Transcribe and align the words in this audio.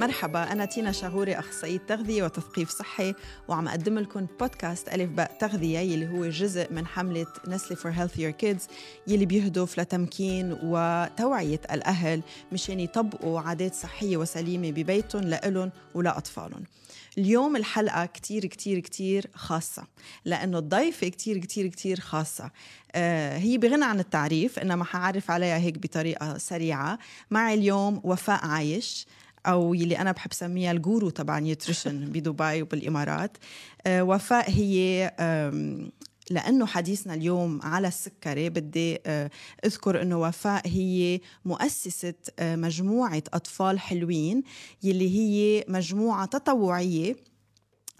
مرحبا 0.00 0.52
أنا 0.52 0.64
تينا 0.64 0.92
شاغوري 0.92 1.38
أخصائية 1.38 1.78
تغذية 1.78 2.22
وتثقيف 2.22 2.70
صحي 2.70 3.14
وعم 3.48 3.68
أقدم 3.68 3.98
لكم 3.98 4.26
بودكاست 4.40 4.88
ألف 4.88 5.10
باء 5.10 5.36
تغذية 5.40 5.78
يلي 5.78 6.08
هو 6.08 6.28
جزء 6.28 6.72
من 6.72 6.86
حملة 6.86 7.26
نسلي 7.48 7.76
for 7.76 7.92
Healthier 7.92 8.30
Kids 8.30 8.66
يلي 9.06 9.26
بيهدف 9.26 9.80
لتمكين 9.80 10.58
وتوعية 10.62 11.60
الأهل 11.72 12.22
مشان 12.52 12.80
يطبقوا 12.80 13.40
عادات 13.40 13.74
صحية 13.74 14.16
وسليمة 14.16 14.70
ببيتهم 14.70 15.22
لإلهم 15.22 15.70
ولأطفالهم. 15.94 16.64
اليوم 17.18 17.56
الحلقة 17.56 18.06
كتير 18.06 18.46
كتير 18.46 18.78
كتير 18.78 19.26
خاصة 19.34 19.82
لأنه 20.24 20.58
الضيفة 20.58 21.08
كتير 21.08 21.38
كتير 21.38 21.66
كتير 21.66 22.00
خاصة. 22.00 22.50
آه 22.94 23.38
هي 23.38 23.58
بغنى 23.58 23.84
عن 23.84 24.00
التعريف 24.00 24.58
إنما 24.58 24.84
حعرف 24.84 25.30
عليها 25.30 25.58
هيك 25.58 25.78
بطريقة 25.78 26.38
سريعة. 26.38 26.98
معي 27.30 27.54
اليوم 27.54 28.00
وفاء 28.04 28.46
عايش 28.46 29.06
أو 29.46 29.74
يلي 29.74 29.98
أنا 29.98 30.12
بحب 30.12 30.32
سميها 30.32 30.72
ال 30.72 30.80
guru 30.80 31.10
تبع 31.10 31.38
nutrition 31.38 32.04
بدبي 32.12 32.62
وبالإمارات. 32.62 33.36
آه 33.86 34.02
وفاء 34.02 34.50
هي 34.50 35.12
لأنه 36.30 36.66
حديثنا 36.66 37.14
اليوم 37.14 37.62
على 37.62 37.88
السكري 37.88 38.50
بدي 38.50 38.98
آه، 39.06 39.30
أذكر 39.64 40.02
إنه 40.02 40.20
وفاء 40.20 40.68
هي 40.68 41.20
مؤسسة 41.44 42.14
آه، 42.38 42.56
مجموعة 42.56 43.22
أطفال 43.34 43.80
حلوين 43.80 44.42
يلي 44.82 45.08
هي 45.18 45.64
مجموعة 45.68 46.26
تطوعية. 46.26 47.16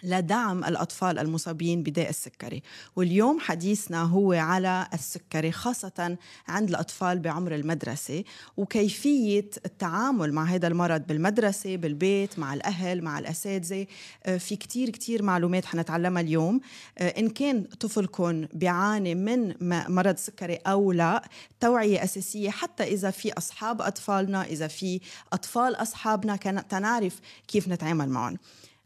لدعم 0.03 0.65
الأطفال 0.65 1.19
المصابين 1.19 1.83
بداء 1.83 2.09
السكري. 2.09 2.63
واليوم 2.97 3.41
حديثنا 3.41 4.03
هو 4.03 4.33
على 4.33 4.89
السكري 4.95 5.53
خاصة 5.53 6.17
عند 6.49 6.69
الأطفال 6.69 7.19
بعمر 7.19 7.55
المدرسة 7.55 8.25
وكيفية 8.57 9.51
التعامل 9.67 10.33
مع 10.33 10.45
هذا 10.45 10.69
المرض 10.69 11.07
بالمدرسة 11.07 11.77
بالبيت 11.77 12.39
مع 12.39 12.55
الأهل 12.55 13.03
مع 13.03 13.19
الأساتذة. 13.19 13.87
آه، 14.27 14.37
في 14.37 14.57
كتير 14.57 14.91
كتير 14.91 15.23
معلومات 15.23 15.65
حنتعلمها 15.65 16.23
اليوم. 16.23 16.61
آه، 16.99 17.09
إن 17.09 17.29
كان 17.29 17.63
طفلكم 17.63 18.47
بيعاني 18.53 19.15
من 19.15 19.55
مرض 19.89 20.17
سكري 20.17 20.55
أو 20.55 20.93
لا 20.93 21.23
توعية 21.61 22.05
أساسية 22.05 22.51
حتى 22.51 22.85
إذا 22.85 23.11
في 23.11 23.33
أصحاب 23.33 23.83
أطفالنا 23.83 24.45
إذا 24.45 24.67
في 24.67 25.01
أطفال 25.33 25.75
أصحابنا 25.75 26.37
تنعرف 26.69 27.21
كيف 27.49 27.69
نتعامل 27.69 28.09
معهم 28.09 28.39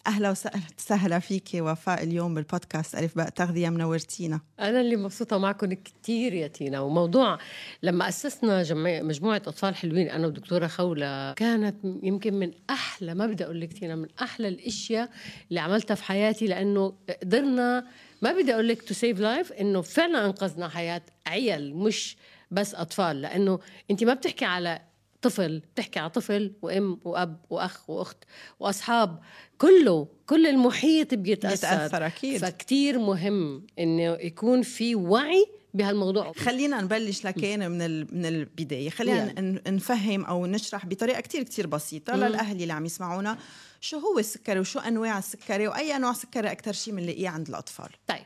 أهلا 0.06 0.30
وسهلا 0.30 1.18
فيك 1.18 1.48
وفاء 1.54 2.02
اليوم 2.02 2.34
بالبودكاست 2.34 2.94
ألف 2.94 3.16
باء 3.16 3.28
تغذية 3.28 3.68
منورتينا 3.68 4.40
أنا 4.60 4.80
اللي 4.80 4.96
مبسوطة 4.96 5.38
معكم 5.38 5.72
كثير 5.72 6.32
يا 6.32 6.46
تينا. 6.46 6.80
وموضوع 6.80 7.38
لما 7.82 8.08
أسسنا 8.08 8.64
مجموعة 9.02 9.36
أطفال 9.36 9.74
حلوين 9.74 10.10
أنا 10.10 10.26
ودكتورة 10.26 10.66
خولة 10.66 11.32
كانت 11.32 11.76
يمكن 12.02 12.34
من 12.34 12.50
أحلى 12.70 13.14
ما 13.14 13.26
بدي 13.26 13.44
أقول 13.44 13.60
لك 13.60 13.72
تينا 13.72 13.96
من 13.96 14.08
أحلى 14.22 14.48
الأشياء 14.48 15.10
اللي 15.48 15.60
عملتها 15.60 15.94
في 15.94 16.04
حياتي 16.04 16.46
لأنه 16.46 16.94
قدرنا 17.22 17.86
ما 18.22 18.32
بدي 18.32 18.54
أقول 18.54 18.68
لك 18.68 18.82
to 18.82 18.94
save 18.94 19.20
life 19.20 19.52
إنه 19.52 19.80
فعلا 19.80 20.26
أنقذنا 20.26 20.68
حياة 20.68 21.02
عيال 21.26 21.76
مش 21.76 22.16
بس 22.50 22.74
أطفال. 22.74 23.22
لأنه 23.22 23.58
أنت 23.90 24.04
ما 24.04 24.14
بتحكي 24.14 24.44
على 24.44 24.80
طفل 25.22 25.58
بتحكي 25.58 25.98
على 25.98 26.10
طفل 26.10 26.52
وأم 26.62 27.00
وأب 27.04 27.40
وأخ 27.50 27.90
وأخت 27.90 28.16
وأصحاب 28.60 29.18
كله 29.58 30.08
كل 30.26 30.46
المحيط 30.46 31.14
بيتأثر. 31.14 31.68
بيتأثر 31.68 32.06
أكيد. 32.06 32.40
فكتير 32.40 32.98
مهم 32.98 33.66
إنه 33.78 34.12
يكون 34.20 34.62
في 34.62 34.94
وعي 34.94 35.46
بهالموضوع. 35.74 36.32
خلينا 36.32 36.80
نبلش 36.80 37.24
لكان 37.24 37.70
من 37.70 38.00
من 38.00 38.26
البداية. 38.26 38.90
خلينا 38.90 39.28
yeah. 39.28 39.68
نفهم 39.68 40.24
أو 40.24 40.46
نشرح 40.46 40.86
بطريقة 40.86 41.20
كتير 41.20 41.42
كتير 41.42 41.66
بسيطة. 41.66 42.16
للأهل 42.16 42.62
اللي 42.62 42.72
عم 42.72 42.86
يسمعونا. 42.86 43.38
شو 43.80 43.98
هو 43.98 44.18
السكري 44.18 44.60
وشو 44.60 44.78
أنواع 44.78 45.18
السكري 45.18 45.68
وأي 45.68 45.98
نوع 45.98 46.12
سكري 46.12 46.52
أكثر 46.52 46.72
شيء 46.72 46.94
بنلاقيه 46.94 47.28
عند 47.28 47.48
الأطفال؟ 47.48 47.88
طيب. 48.06 48.24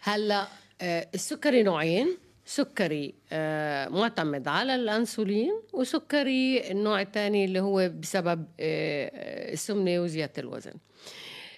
هلأ 0.00 0.48
آه، 0.80 1.08
السكري 1.14 1.62
نوعين. 1.62 2.16
سكري 2.56 3.14
آه، 3.32 3.88
معتمد 3.88 4.48
على 4.48 4.74
الأنسولين 4.74 5.52
وسكري 5.72 6.70
النوع 6.70 7.00
الثاني 7.00 7.44
اللي 7.44 7.60
هو 7.60 7.90
بسبب 8.00 8.44
آه، 8.60 9.52
السمنة 9.52 10.00
وزيادة 10.00 10.32
الوزن. 10.38 10.72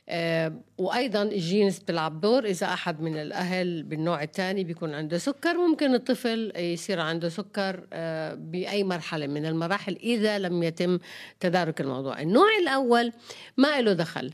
آه، 0.09 0.53
وأيضا 0.79 1.23
الجينز 1.23 1.79
بتلعب 1.79 2.21
دور 2.21 2.45
إذا 2.45 2.67
أحد 2.67 3.01
من 3.01 3.17
الأهل 3.17 3.83
بالنوع 3.83 4.23
الثاني 4.23 4.65
بيكون 4.65 4.95
عنده 4.95 5.19
سكر 5.19 5.55
ممكن 5.55 5.95
الطفل 5.95 6.53
يصير 6.57 7.01
عنده 7.01 7.29
سكر 7.29 7.81
بأي 8.35 8.85
مرحلة 8.85 9.27
من 9.27 9.47
المراحل 9.47 9.97
إذا 10.03 10.39
لم 10.39 10.63
يتم 10.63 10.99
تدارك 11.41 11.81
الموضوع. 11.81 12.21
النوع 12.21 12.49
الأول 12.63 13.13
ما 13.57 13.81
له 13.81 13.93
دخل. 13.93 14.31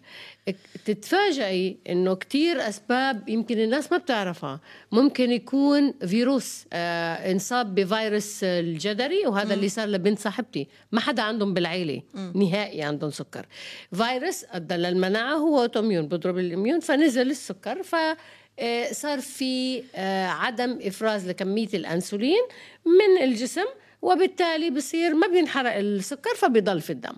تتفاجئي 0.84 1.76
إنه 1.88 2.14
كتير 2.14 2.68
أسباب 2.68 3.28
يمكن 3.28 3.58
الناس 3.58 3.92
ما 3.92 3.98
بتعرفها. 3.98 4.60
ممكن 4.92 5.30
يكون 5.32 5.94
فيروس 6.06 6.64
آه 6.72 7.32
انصاب 7.32 7.74
بفيروس 7.74 8.44
الجدري 8.44 9.26
وهذا 9.26 9.48
م. 9.48 9.52
اللي 9.52 9.68
صار 9.68 9.88
لبنت 9.88 10.18
صاحبتي. 10.18 10.68
ما 10.92 11.00
حدا 11.00 11.22
عندهم 11.22 11.54
بالعيلة 11.54 12.02
م. 12.14 12.42
نهائي 12.42 12.82
عندهم 12.82 13.10
سكر. 13.10 13.46
فيروس 13.92 14.44
أدى 14.50 14.74
للمناعة 14.74 15.34
هو 15.34 15.60
autoimmune. 15.62 16.08
بضرب 16.30 16.38
ال 16.38 16.44
immune 16.44 16.80
فنزل 16.80 17.30
السكر 17.30 17.82
ف 17.82 17.96
آه، 18.58 18.92
صار 18.92 19.20
في 19.20 19.82
آه، 19.94 20.26
عدم 20.26 20.78
إفراز 20.82 21.28
لكمية 21.28 21.68
الأنسولين 21.74 22.42
من 22.86 23.22
الجسم 23.22 23.64
وبالتالي 24.02 24.70
بصير 24.70 25.14
ما 25.14 25.26
بينحرق 25.26 25.74
السكر 25.76 26.30
فبيضل 26.36 26.80
في 26.80 26.90
الدم. 26.90 27.12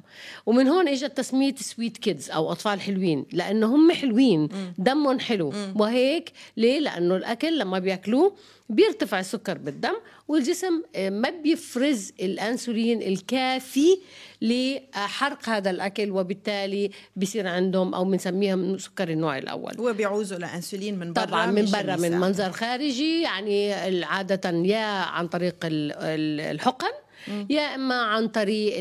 ومن 0.47 0.69
هون 0.69 0.89
اجت 0.89 1.17
تسميه 1.17 1.55
sweet 1.55 1.97
kids 1.97 2.31
أو 2.31 2.53
أطفال 2.53 2.81
حلوين 2.81 3.27
لأنه 3.33 3.75
هم 3.75 3.93
حلوين 3.93 4.49
دمهم 4.79 5.19
حلو. 5.21 5.53
وهيك 5.77 6.33
ليه؟ 6.57 6.79
لأنه 6.81 7.17
الأكل 7.17 7.59
لما 7.59 7.79
بياكلوه 7.79 8.37
بيرتفع 8.75 9.21
السكر 9.21 9.59
بالدم 9.59 9.95
والجسم 10.29 10.83
آه، 10.97 11.11
ما 11.11 11.31
بيفرز 11.31 12.13
الأنسولين 12.21 13.03
الكافي 13.03 13.99
لحرق 14.43 15.49
هذا 15.49 15.71
الأكل 15.71 16.11
وبالتالي 16.11 16.91
بيصير 17.17 17.49
عندهم 17.49 17.95
أو 17.95 18.05
بنسميها 18.05 18.79
سكر 18.79 19.09
النوع 19.09 19.39
الأول. 19.39 19.77
هو 19.79 19.93
بيعوزوا 19.93 20.39
لأنسولين 20.39 20.99
من 20.99 21.13
برا 21.13 21.25
طبعا 21.25 21.47
من 21.47 21.71
برا 21.71 21.97
من 21.97 22.19
منظر 22.19 22.53
خارجي 22.53 23.23
يعني 23.23 23.73
عادة 24.05 24.51
يا 24.51 24.87
عن 24.87 25.29
طريق 25.29 25.57
الحقن 25.65 27.02
يا 27.29 27.75
إما 27.75 27.95
عن 28.03 28.29
طريق 28.29 28.75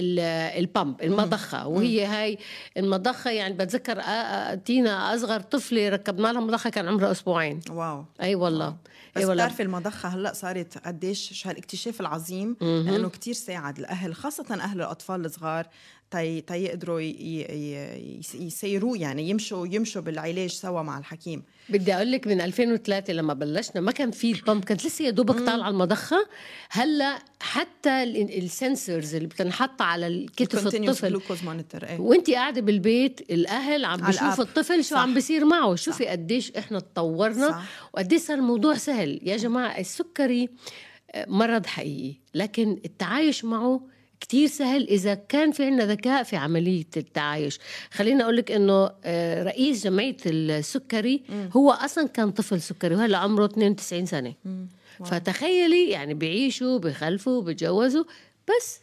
البامب 0.57 1.01
المضخة. 1.03 1.67
وهي 1.67 2.05
هاي 2.05 2.37
المضخة 2.77 3.31
يعني 3.31 3.53
بتذكر 3.53 4.01
تينا 4.55 5.15
أصغر 5.15 5.39
طفلة 5.39 5.89
ركبنا 5.89 6.27
لها 6.27 6.41
مضخة 6.41 6.69
كان 6.69 6.87
عمرها 6.87 7.11
أسبوعين. 7.11 7.59
واو. 7.69 8.05
أي 8.21 8.35
والله. 8.35 8.75
بس 9.15 9.21
أيوة 9.21 9.33
بتعرفي 9.33 9.63
المضخة 9.63 10.09
هلأ 10.09 10.33
صارت 10.33 10.77
قديش 10.77 11.47
هالاكتشاف 11.47 12.01
العظيم 12.01 12.55
لأنه 12.61 13.09
كتير 13.09 13.33
ساعد 13.33 13.79
الاهل 13.79 14.15
خاصة 14.15 14.45
أهل 14.51 14.81
الأطفال 14.81 15.25
الصغار. 15.25 15.67
تي 16.11 16.41
تيقدروا 16.41 16.99
يسيروه 18.33 18.97
يعني 18.97 19.29
يمشوا 19.29 19.67
يمشوا 19.67 20.01
بالعلاج 20.01 20.49
سوا 20.49 20.81
مع 20.81 20.97
الحكيم. 20.97 21.43
بدي 21.69 21.93
أقول 21.93 22.11
لك 22.11 22.27
من 22.27 22.41
2003 22.41 23.13
لما 23.13 23.33
بلشنا 23.33 23.81
ما 23.81 23.91
كان 23.91 24.11
في 24.11 24.31
ال 24.31 24.38
pump 24.38 24.63
كانت 24.63 24.85
لسه 24.85 25.05
يا 25.05 25.09
دوبك 25.09 25.39
طالعة 25.39 25.69
المضخة. 25.69 26.27
هلأ 26.69 27.19
حتى 27.39 28.03
ال 28.03 28.17
sensors 28.17 29.15
اللي 29.15 29.27
بتنحط 29.27 29.81
على 29.81 30.07
الكتف 30.07 30.67
الطفل. 30.89 31.13
إيه. 31.85 31.99
وأنت 31.99 32.29
قاعدة 32.29 32.61
بالبيت 32.61 33.21
الأهل 33.31 33.85
عم 33.85 33.99
بيشوف 34.01 34.41
الطفل 34.41 34.83
شو 34.83 34.89
صح. 34.95 34.97
عم 34.97 35.13
بيصير 35.13 35.45
معه. 35.45 35.75
شوفي 35.75 36.05
قديش 36.07 36.51
إحنا 36.51 36.79
تطورنا 36.79 37.47
وقديش 37.93 38.21
صار 38.21 38.37
الموضوع 38.37 38.73
سهل. 38.75 39.19
يا 39.23 39.37
جماعة 39.37 39.79
السكري 39.79 40.49
آه، 41.11 41.25
مرض 41.29 41.65
حقيقي 41.65 42.15
لكن 42.35 42.79
التعايش 42.85 43.45
معه 43.45 43.81
كتير 44.21 44.47
سهل 44.47 44.87
إذا 44.87 45.13
كان 45.13 45.51
في 45.51 45.65
عنا 45.65 45.85
ذكاء 45.85 46.23
في 46.23 46.35
عملية 46.35 46.85
التعايش. 46.97 47.59
خليني 47.91 48.23
أقول 48.23 48.37
لك 48.37 48.51
أنه 48.51 48.91
آه، 49.03 49.43
رئيس 49.43 49.83
جمعية 49.83 50.17
السكري 50.25 51.23
هو 51.55 51.71
أصلا 51.71 52.07
كان 52.07 52.31
طفل 52.31 52.61
سكري 52.61 52.95
وهلا 52.95 53.17
عمره 53.17 53.45
92 53.45 54.05
سنة. 54.05 54.33
فتخيلي 55.05 55.89
يعني 55.89 56.13
بيعيشوا 56.13 56.77
بيخلفوا 56.77 57.41
بيتجوزوا 57.41 58.03
بس 58.47 58.79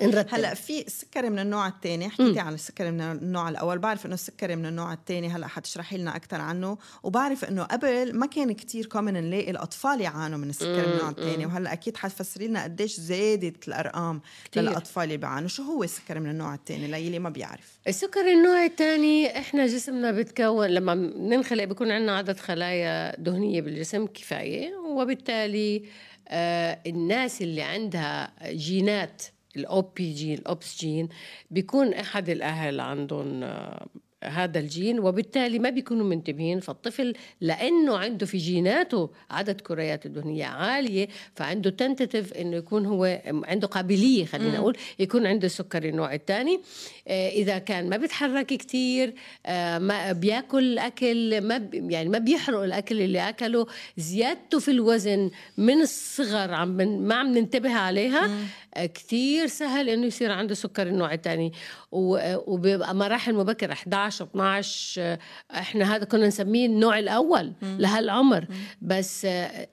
نرتب. 0.00 0.34
هلأ 0.34 0.54
في 0.54 0.86
السكري 0.86 1.30
من 1.30 1.38
النوع 1.38 1.68
الثاني 1.68 2.08
حكيتي 2.08 2.40
عن 2.40 2.54
السكري 2.54 2.90
من 2.90 3.00
النوع 3.00 3.48
الأول. 3.48 3.78
بعرف 3.78 4.06
إنه 4.06 4.14
السكري 4.14 4.56
من 4.56 4.66
النوع 4.66 4.92
الثاني 4.92 5.28
هلأ 5.28 5.46
حتشرحي 5.46 5.98
لنا 5.98 6.16
أكثر 6.16 6.40
عنه. 6.40 6.78
وبعرف 7.02 7.44
إنه 7.44 7.62
قبل 7.62 8.16
ما 8.16 8.26
كان 8.26 8.52
كتير 8.52 8.86
common 8.86 9.14
نلاقي 9.14 9.50
الأطفال 9.50 10.00
يعانوا 10.00 10.38
من 10.38 10.50
السكري 10.50 10.86
من 10.86 10.92
النوع 10.92 11.10
الثاني 11.10 11.46
وهلأ 11.46 11.72
أكيد 11.72 11.96
حتفسري 11.96 12.48
لنا 12.48 12.62
قديش 12.62 13.00
زادت 13.00 13.68
الأرقام 13.68 14.20
كتير. 14.44 14.62
للأطفال 14.62 15.04
اللي 15.04 15.16
بيعانوا. 15.16 15.48
شو 15.48 15.62
هو 15.62 15.82
السكري 15.82 16.20
من 16.20 16.30
النوع 16.30 16.54
الثاني 16.54 16.86
للي 16.86 17.18
ما 17.18 17.30
بيعرف. 17.30 17.78
السكري 17.88 18.32
النوع 18.32 18.64
الثاني 18.64 19.38
إحنا 19.38 19.66
جسمنا 19.66 20.12
بتكون 20.12 20.66
لما 20.66 20.94
ننخلق 20.94 21.64
بيكون 21.64 21.90
عندنا 21.90 22.16
عدد 22.16 22.38
خلايا 22.38 23.20
دهنية 23.20 23.60
بالجسم 23.60 24.06
كفاية. 24.06 24.74
وبالتالي 24.76 25.84
آه 26.28 26.78
الناس 26.86 27.42
اللي 27.42 27.62
عندها 27.62 28.32
جينات 28.52 29.22
ال 29.58 29.82
OB 29.82 30.12
gene 30.12 30.38
ال 30.38 30.45
obese 30.45 30.80
gene 30.80 31.08
بيكون 31.50 31.94
أحد 31.94 32.28
الأهل 32.28 32.80
عندهم 32.80 33.42
آه، 33.42 33.86
هذا 34.24 34.58
الجين 34.58 35.00
وبالتالي 35.00 35.58
ما 35.58 35.70
بيكونوا 35.70 36.06
منتبهين 36.06 36.60
فالطفل 36.60 37.14
لأنه 37.40 37.96
عنده 37.96 38.26
في 38.26 38.38
جيناته 38.38 39.10
عدد 39.30 39.60
كريات 39.60 40.06
الدهنية 40.06 40.44
عالية 40.44 41.08
فعنده 41.34 41.70
tendency 41.70 42.32
إنه 42.32 42.56
يكون 42.56 42.86
هو 42.86 43.20
عنده 43.26 43.66
قابلية 43.66 44.24
خلينا 44.24 44.58
نقول 44.58 44.76
يكون 44.98 45.26
عنده 45.26 45.46
السكري 45.46 45.88
النوع 45.88 46.14
الثاني. 46.14 46.60
آه، 47.08 47.28
إذا 47.28 47.58
كان 47.58 47.88
ما 47.88 47.96
بيتحرك 47.96 48.46
كثير 48.46 49.14
آه، 49.46 49.78
ما 49.78 50.12
بياكل 50.12 50.78
أكل 50.78 51.40
ما 51.40 51.68
يعني 51.72 52.08
ما 52.08 52.18
بيحرق 52.18 52.62
الأكل 52.62 53.00
اللي 53.00 53.28
أكله 53.28 53.66
زيادته 53.96 54.58
في 54.58 54.70
الوزن 54.70 55.30
من 55.56 55.80
الصغر 55.80 56.54
عم 56.54 56.68
ما 56.76 57.14
عم 57.14 57.38
ننتبه 57.38 57.72
عليها 57.72 58.30
كثير 58.76 59.46
سهل 59.46 59.88
إنه 59.88 60.06
يصير 60.06 60.32
عنده 60.32 60.54
سكر 60.54 60.86
النوع 60.86 61.14
الثاني. 61.14 61.52
وبيبقى 61.92 62.94
مراحل 62.94 63.34
مبكرة 63.34 63.72
11 63.72 64.07
12 64.08 65.16
إحنا 65.50 65.96
هذا 65.96 66.04
كنا 66.04 66.26
نسميه 66.26 66.66
النوع 66.66 66.98
الأول 66.98 67.52
لهالعمر. 67.62 68.46
بس 68.82 69.26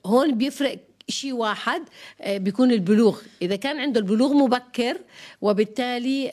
هون 0.05 0.37
بيفرق 0.37 0.79
شيء 1.09 1.33
واحد 1.33 1.81
بيكون 2.27 2.71
البلوغ. 2.71 3.21
إذا 3.41 3.55
كان 3.55 3.79
عنده 3.79 3.99
البلوغ 3.99 4.33
مبكر 4.33 4.97
وبالتالي 5.41 6.31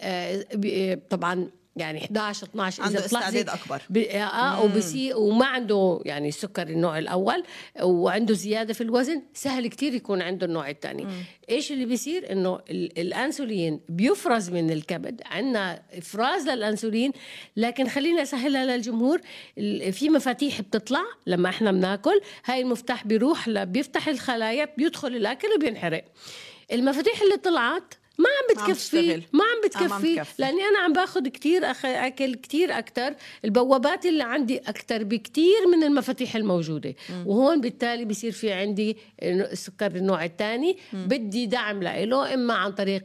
طبعا 1.10 1.48
يعني 1.76 1.98
11 2.04 2.46
12 2.46 2.82
عنده 2.82 3.04
استعداد 3.04 3.48
أكبر. 3.48 3.82
ب... 3.90 3.96
آه 3.98 4.64
وبسي 4.64 5.14
وما 5.14 5.46
عنده 5.46 6.00
يعني 6.04 6.30
سكر 6.30 6.68
النوع 6.68 6.98
الأول 6.98 7.44
وعنده 7.82 8.34
زيادة 8.34 8.74
في 8.74 8.80
الوزن 8.80 9.22
سهل 9.34 9.66
كتير 9.66 9.94
يكون 9.94 10.22
عنده 10.22 10.46
النوع 10.46 10.70
الثاني 10.70 11.06
إيش 11.50 11.72
اللي 11.72 11.84
بيصير؟ 11.84 12.32
إنه 12.32 12.60
الأنسولين 12.70 13.80
بيفرز 13.88 14.50
من 14.50 14.70
الكبد. 14.70 15.20
عندنا 15.24 15.82
إفراز 15.98 16.48
للأنسولين 16.48 17.12
لكن 17.56 17.88
خلينا 17.88 18.22
أسهلها 18.22 18.76
للجمهور 18.76 19.20
في 19.92 20.08
مفاتيح 20.10 20.60
بتطلع 20.60 21.02
لما 21.26 21.48
إحنا 21.48 21.72
بناكل 21.72 22.20
هاي 22.44 22.60
المفتاح 22.60 23.06
بيروح 23.06 23.48
بيفتح 23.48 24.08
الخلايا 24.08 24.68
بيدخل 24.76 25.08
الأكل 25.08 25.48
وبينحرق. 25.56 26.04
المفاتيح 26.72 27.22
اللي 27.22 27.36
طلعت 27.36 27.94
ما 28.18 28.28
عم 28.28 28.54
بتكفي 28.54 29.22
ما 29.32 29.44
عم 29.44 29.60
بتكفي. 29.64 30.20
آه 30.20 30.26
لأني 30.38 30.62
أنا 30.62 30.78
عم 30.78 30.92
باخذ 30.92 31.28
كثير 31.28 31.70
أخ... 31.70 31.84
أكل 31.84 32.34
كثير 32.34 32.78
أكثر 32.78 33.14
البوابات 33.44 34.06
اللي 34.06 34.22
عندي 34.22 34.58
أكثر 34.58 35.04
بكثير 35.04 35.66
من 35.72 35.84
المفاتيح 35.84 36.36
الموجودة. 36.36 36.94
وهون 37.26 37.60
بالتالي 37.60 38.04
بصير 38.04 38.32
في 38.32 38.52
عندي 38.52 38.96
السكر 39.22 39.86
النوع 39.86 40.24
الثاني 40.24 40.76
بدي 40.92 41.46
دعم 41.46 41.82
له 41.82 42.34
إما 42.34 42.54
عن 42.54 42.72
طريق 42.72 43.04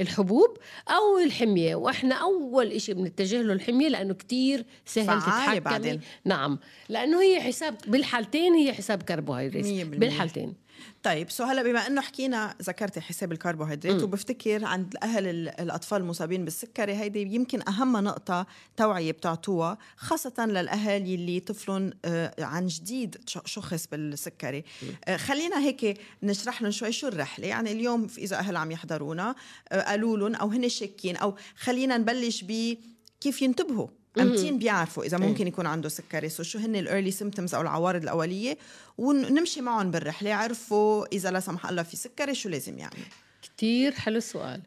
الحبوب 0.00 0.58
أو 0.88 1.18
الحمية. 1.18 1.74
وإحنا 1.74 2.14
أول 2.14 2.80
شيء 2.80 2.94
بنتجه 2.94 3.42
له 3.42 3.52
الحمية 3.52 3.88
لأنه 3.88 4.14
كثير 4.14 4.64
سهل 4.86 5.06
تتحكمي. 5.22 5.60
بعدين. 5.60 6.00
نعم. 6.24 6.58
لأنه 6.88 7.22
هي 7.22 7.40
حساب 7.40 7.76
بالحالتين 7.86 8.54
هي 8.54 8.72
حساب 8.72 9.02
كربوهيدرات. 9.02 9.86
بالحالتين. 9.86 10.61
طيب 11.02 11.30
so 11.30 11.44
هلا 11.44 11.62
بما 11.62 11.86
إنه 11.86 12.00
حكينا 12.00 12.54
ذكرتي 12.62 13.00
حساب 13.00 13.32
الكربوهيدرات 13.32 14.02
وبفتكر 14.02 14.64
عند 14.64 14.96
أهل 15.02 15.48
الأطفال 15.48 16.00
المصابين 16.00 16.44
بالسكري 16.44 16.94
هيدي 16.94 17.34
يمكن 17.34 17.68
أهم 17.68 17.96
نقطة 17.96 18.46
توعية 18.76 19.12
بتعطوها 19.12 19.78
خاصة 19.96 20.46
للأهل 20.46 21.06
يلي 21.06 21.40
طفلهم 21.40 21.90
آه، 22.04 22.34
عن 22.38 22.66
جديد 22.66 23.16
شخص 23.26 23.86
بالسكري. 23.86 24.64
آه، 25.04 25.16
خلينا 25.16 25.58
هيك 25.58 26.00
نشرح 26.22 26.62
لهم 26.62 26.70
شوي 26.70 26.92
شو 26.92 27.08
الرحلة. 27.08 27.46
يعني 27.46 27.72
اليوم 27.72 28.06
إذا 28.18 28.36
أهل 28.36 28.56
عم 28.56 28.70
يحضرونا 28.70 29.34
آه، 29.72 29.80
قالوا 29.80 30.18
لهم 30.18 30.34
أو 30.34 30.48
هن 30.48 30.68
شاكين 30.68 31.16
أو 31.16 31.34
خلينا 31.56 31.98
نبلش 31.98 32.44
ب 32.48 32.76
كيف 33.20 33.42
ينتبهوا. 33.42 33.88
امتين 34.20 34.58
بيعرفوا 34.58 35.04
إذا 35.04 35.18
إيه. 35.18 35.26
ممكن 35.26 35.46
يكون 35.46 35.66
عنده 35.66 35.88
سكري. 35.88 36.28
so 36.28 36.42
شو 36.42 36.58
هن 36.58 36.76
ال 36.76 36.82
early 36.82 37.10
symptoms 37.10 37.54
أو 37.54 37.60
العوارض 37.60 38.02
الأولية؟ 38.02 38.58
ونمشي 38.98 39.60
معهم 39.60 39.90
بالرحلة. 39.90 40.30
يعرفوا 40.30 41.06
إذا 41.12 41.30
لا 41.30 41.40
سمح 41.40 41.68
الله 41.68 41.82
في 41.82 41.96
سكري 41.96 42.34
شو 42.34 42.48
لازم 42.48 42.78
يعمل 42.78 42.96
كثير 43.42 43.92
حلو 43.92 44.16
السؤال. 44.16 44.62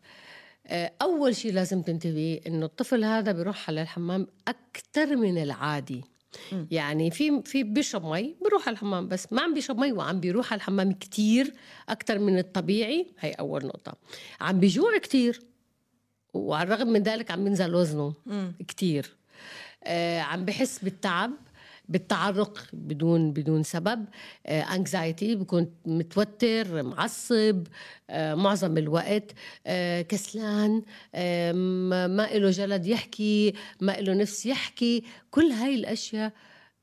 آه، 0.68 0.92
أول 1.02 1.36
شيء 1.36 1.54
لازم 1.54 1.82
تنتبهي 1.82 2.42
إنه 2.48 2.66
الطفل 2.66 3.04
هذا 3.04 3.32
بيروح 3.32 3.70
على 3.70 3.82
الحمام 3.82 4.28
أكثر 4.48 5.16
من 5.16 5.44
العادي. 5.44 6.04
م. 6.52 6.66
يعني 6.72 7.12
في 7.12 7.42
في 7.46 7.64
بيشرب 7.64 8.06
مي 8.06 8.36
بيروح 8.44 8.68
على 8.68 8.74
الحمام 8.74 9.08
بس 9.08 9.34
ما 9.34 9.42
عم 9.42 9.54
بيشرب 9.54 9.80
مي 9.80 9.92
وعم 9.92 10.20
بيروح 10.20 10.54
على 10.54 10.60
الحمام 10.60 10.92
كثير 10.92 11.54
أكثر 11.90 12.20
من 12.20 12.40
الطبيعي. 12.40 13.08
هي 13.20 13.32
أول 13.32 13.66
نقطة. 13.66 13.94
عم 14.42 14.60
بيجوع 14.60 14.98
كثير 14.98 15.42
وعلى 16.34 16.74
الرغم 16.74 16.88
من 16.88 17.04
ذلك 17.04 17.32
عم 17.32 17.44
بينزل 17.44 17.76
وزنه 17.76 18.14
كثير 18.68 19.16
عم 20.22 20.46
بحس 20.46 20.80
بالتعب 20.80 21.32
بالتعرق 21.90 22.60
بدون 22.74 23.32
بدون 23.34 23.64
سبب. 23.64 24.06
انكزايتي 24.48 25.32
آه 25.34 25.36
بكون 25.36 25.72
متوتر 25.86 26.84
معصب 26.84 27.64
آه 28.10 28.36
معظم 28.36 28.78
الوقت. 28.78 29.32
آه 29.68 30.02
كسلان 30.02 30.82
آه 31.16 31.52
ما 32.08 32.28
له 32.34 32.50
جلد 32.50 32.86
يحكي 32.86 33.54
ما 33.82 33.92
له 33.92 34.14
نفس 34.14 34.46
يحكي. 34.46 35.04
كل 35.32 35.46
هاي 35.52 35.76
الأشياء 35.76 36.32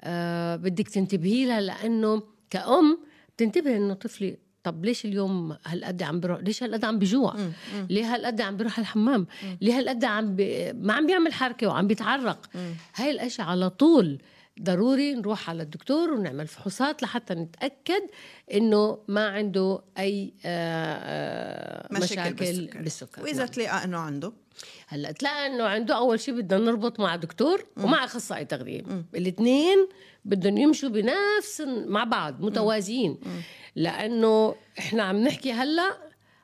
آه 0.00 0.56
بدك 0.56 0.88
تنتبهي 0.88 1.46
لها 1.46 1.60
لأنه 1.60 2.22
كأم 2.50 2.99
بتنتبه 3.37 3.76
إنه 3.76 3.94
طفلي 3.94 4.37
طب 4.62 4.85
ليش 4.85 5.05
اليوم 5.05 5.56
هالقد 5.67 6.03
عم 6.03 6.20
بروح؟ 6.20 6.41
ليش 6.41 6.62
هالقد 6.62 6.85
عم 6.85 6.99
بجوع؟ 6.99 7.37
ليه 7.91 8.14
هالقد 8.14 8.41
عم 8.41 8.56
بيروح 8.56 8.79
الحمام؟ 8.79 9.26
ليه 9.61 9.79
هالقد 9.79 10.05
عم 10.05 10.37
بي... 10.37 10.73
ما 10.73 10.93
عم 10.93 11.06
بيعمل 11.06 11.32
حركة 11.32 11.67
وعم 11.67 11.87
بيتعرق؟ 11.87 12.50
هاي 12.94 13.11
الاشياء 13.11 13.47
على 13.47 13.70
طول 13.70 14.19
ضروري 14.62 15.14
نروح 15.14 15.50
على 15.50 15.62
الدكتور 15.62 16.12
ونعمل 16.12 16.47
فحوصات 16.47 17.03
لحتى 17.03 17.35
نتأكد 17.35 18.03
إنه 18.55 18.99
ما 19.09 19.29
عنده 19.29 19.82
أي 19.99 20.32
آآ 20.44 20.94
آه، 20.94 20.99
آآ 20.99 21.88
آه، 21.91 21.99
مشاكل, 21.99 22.20
مشاكل 22.20 22.35
بالسكر, 22.35 22.82
بالسكر. 22.82 23.23
وإذا 23.23 23.38
نعم. 23.38 23.47
تلاقى 23.47 23.85
إنه 23.85 23.99
عنده. 23.99 24.32
هلأ 24.87 25.12
تلاقى 25.12 25.47
إنه 25.47 25.64
عنده 25.64 25.97
أول 25.97 26.20
شيء 26.20 26.35
بدنا 26.35 26.61
نربط 26.61 27.00
مع 27.00 27.17
دكتور 27.17 27.64
ومع 27.76 28.05
أخصائي 28.05 28.44
تغذية. 28.44 28.82
الاثنين 29.14 29.88
بدهم 30.25 30.59
يمشوا 30.59 30.88
بنفس 30.88 31.62
مع 31.87 32.05
بعض 32.05 32.41
متوازيين. 32.41 33.19
لأنه 33.76 34.54
إحنا 34.78 35.02
عم 35.02 35.16
نحكي 35.16 35.52
هلأ 35.52 35.96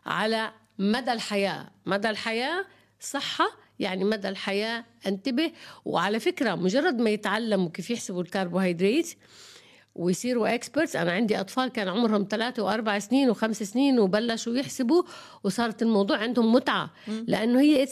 على 0.06 0.52
مدى 0.78 1.12
الحياة. 1.12 1.70
مدى 1.86 2.10
الحياة 2.10 2.64
صحة 3.00 3.48
يعني 3.78 4.04
مدى 4.04 4.28
الحياة 4.28 4.84
انتبه. 5.06 5.52
وعلى 5.84 6.20
فكرة 6.20 6.54
مجرد 6.54 6.98
ما 6.98 7.10
يتعلموا 7.10 7.70
كيف 7.70 7.90
يحسبوا 7.90 8.22
الكربوهيدرات 8.22 9.08
ويصيروا 9.98 10.54
experts 10.54 10.96
أنا 10.96 11.12
عندي 11.12 11.40
أطفال 11.40 11.68
كان 11.68 11.88
عمرهم 11.88 12.26
ثلاثة 12.30 12.62
وأربع 12.62 12.98
سنين 12.98 13.30
وخمس 13.30 13.62
سنين 13.62 13.98
وبلشوا 13.98 14.56
يحسبوا 14.56 15.02
وصارت 15.44 15.82
الموضوع 15.82 16.16
عندهم 16.16 16.52
متعة. 16.52 16.90
لأنه 17.26 17.60
هي 17.60 17.86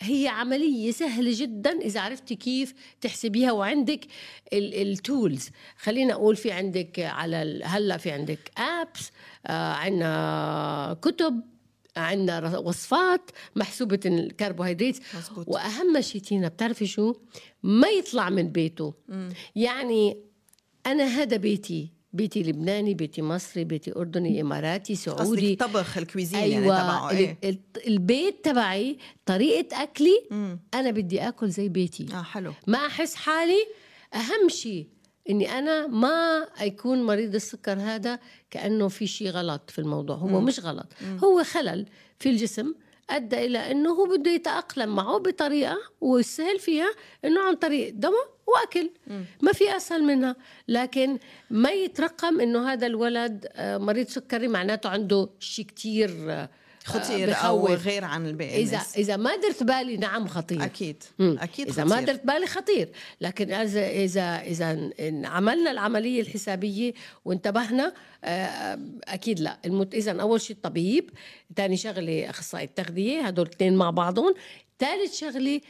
هي 0.00 0.28
عملية 0.28 0.90
سهلة 0.90 1.30
جدا 1.34 1.70
إذا 1.70 2.00
عرفتي 2.00 2.34
كيف 2.34 2.74
تحسبيها. 3.00 3.52
وعندك 3.52 4.06
ال 4.52 4.68
tools 4.68 5.48
خلينا 5.78 6.12
أقول 6.12 6.36
في 6.36 6.52
عندك 6.52 6.98
على 7.00 7.60
هلا 7.64 7.96
في 7.96 8.10
عندك 8.10 8.50
apps 8.58 9.10
آه 9.46 9.72
عندنا 9.72 10.96
كتب 11.02 11.40
عندنا 11.96 12.58
وصفات 12.58 13.30
محسوبة 13.56 14.00
الكربوهيدرات 14.06 14.96
وأهم 15.46 16.00
شيء 16.00 16.20
تينا 16.20 16.48
بتعرفي 16.48 16.86
شو؟ 16.86 17.14
ما 17.62 17.88
يطلع 17.88 18.30
من 18.30 18.48
بيته. 18.48 18.94
مم. 19.08 19.28
يعني 19.56 20.16
أنا 20.86 21.04
هذا 21.04 21.36
بيتي 21.36 21.92
بيتي 22.12 22.42
لبناني 22.42 22.94
بيتي 22.94 23.22
مصري 23.22 23.64
بيتي 23.64 23.92
أردني 23.96 24.40
إماراتي 24.40 24.94
سعودي 24.94 25.56
طبخ 25.56 25.98
الكويزين 25.98 26.38
يعني 26.38 26.56
أيوة 26.56 26.76
يعني 26.76 26.88
تبعه 26.88 27.10
إيه؟ 27.10 27.60
البيت 27.86 28.44
تبعي 28.44 28.98
طريقة 29.26 29.82
أكلي 29.82 30.26
مم. 30.30 30.60
أنا 30.74 30.90
بدي 30.90 31.28
آكل 31.28 31.50
زي 31.50 31.68
بيتي 31.68 32.06
آه 32.14 32.22
حلو 32.22 32.52
ما 32.66 32.86
أحس 32.86 33.14
حالي 33.14 33.66
أهم 34.14 34.48
شيء 34.48 34.86
إني 35.30 35.58
أنا 35.58 35.86
ما 35.86 36.46
يكون 36.60 37.02
مريض 37.02 37.34
السكر 37.34 37.78
هذا 37.80 38.18
كأنه 38.50 38.88
في 38.88 39.06
شيء 39.06 39.30
غلط 39.30 39.70
في 39.70 39.78
الموضوع 39.78 40.16
هو 40.16 40.40
مم. 40.40 40.44
مش 40.44 40.60
غلط 40.60 40.86
مم. 41.02 41.18
هو 41.24 41.44
خلل 41.44 41.86
في 42.18 42.28
الجسم 42.28 42.74
أدى 43.10 43.46
إلى 43.46 43.70
إنه 43.70 43.90
هو 43.90 44.16
بده 44.16 44.30
يتأقلم 44.30 44.94
معه 44.94 45.18
بطريقة 45.18 45.78
والسهل 46.00 46.58
فيها 46.58 46.90
إنه 47.24 47.40
عن 47.40 47.54
طريق 47.54 47.92
دواء 47.94 48.35
وأكل. 48.46 48.90
ما 49.42 49.52
في 49.52 49.76
أسهل 49.76 50.02
منها. 50.02 50.36
لكن 50.68 51.18
ما 51.50 51.70
يترقم 51.70 52.40
إنه 52.40 52.72
هذا 52.72 52.86
الولد 52.86 53.46
آه، 53.52 53.78
مريض 53.78 54.08
سكري 54.08 54.48
معناته 54.48 54.88
عنده 54.88 55.28
شيء 55.40 55.64
كتير 55.64 56.10
آه، 56.32 56.48
خطير 56.84 57.34
أو 57.36 57.66
غير 57.66 58.04
عن 58.04 58.26
الباقي 58.26 58.62
إذا. 58.62 58.80
إذا 58.96 59.16
ما 59.16 59.36
درت 59.36 59.62
بالي 59.62 59.96
نعم 59.96 60.28
خطير. 60.28 60.64
أكيد 60.64 61.02
مم. 61.18 61.38
أكيد 61.40 61.68
إذا 61.68 61.84
خطير. 61.84 61.96
ما 61.96 62.00
درت 62.00 62.26
بالي 62.26 62.46
خطير. 62.46 62.88
لكن 63.20 63.52
إذا 63.52 63.88
إذا 63.88 64.40
إذا 64.40 64.90
عملنا 65.28 65.70
العملية 65.70 66.20
الحسابية 66.20 66.92
وانتبهنا 67.24 67.92
آه، 68.24 68.78
أكيد 69.04 69.40
لا. 69.40 69.58
المت... 69.64 69.94
إذا 69.94 70.20
أول 70.20 70.40
شيء 70.40 70.56
الطبيب 70.56 71.10
ثاني 71.56 71.76
شغلة 71.76 72.30
أخصائي 72.30 72.64
التغذية 72.64 73.20
هدول 73.20 73.46
الاثنين 73.46 73.76
مع 73.76 73.90
بعضهم. 73.90 74.34
ثالث 74.78 75.14
شغلة 75.18 75.60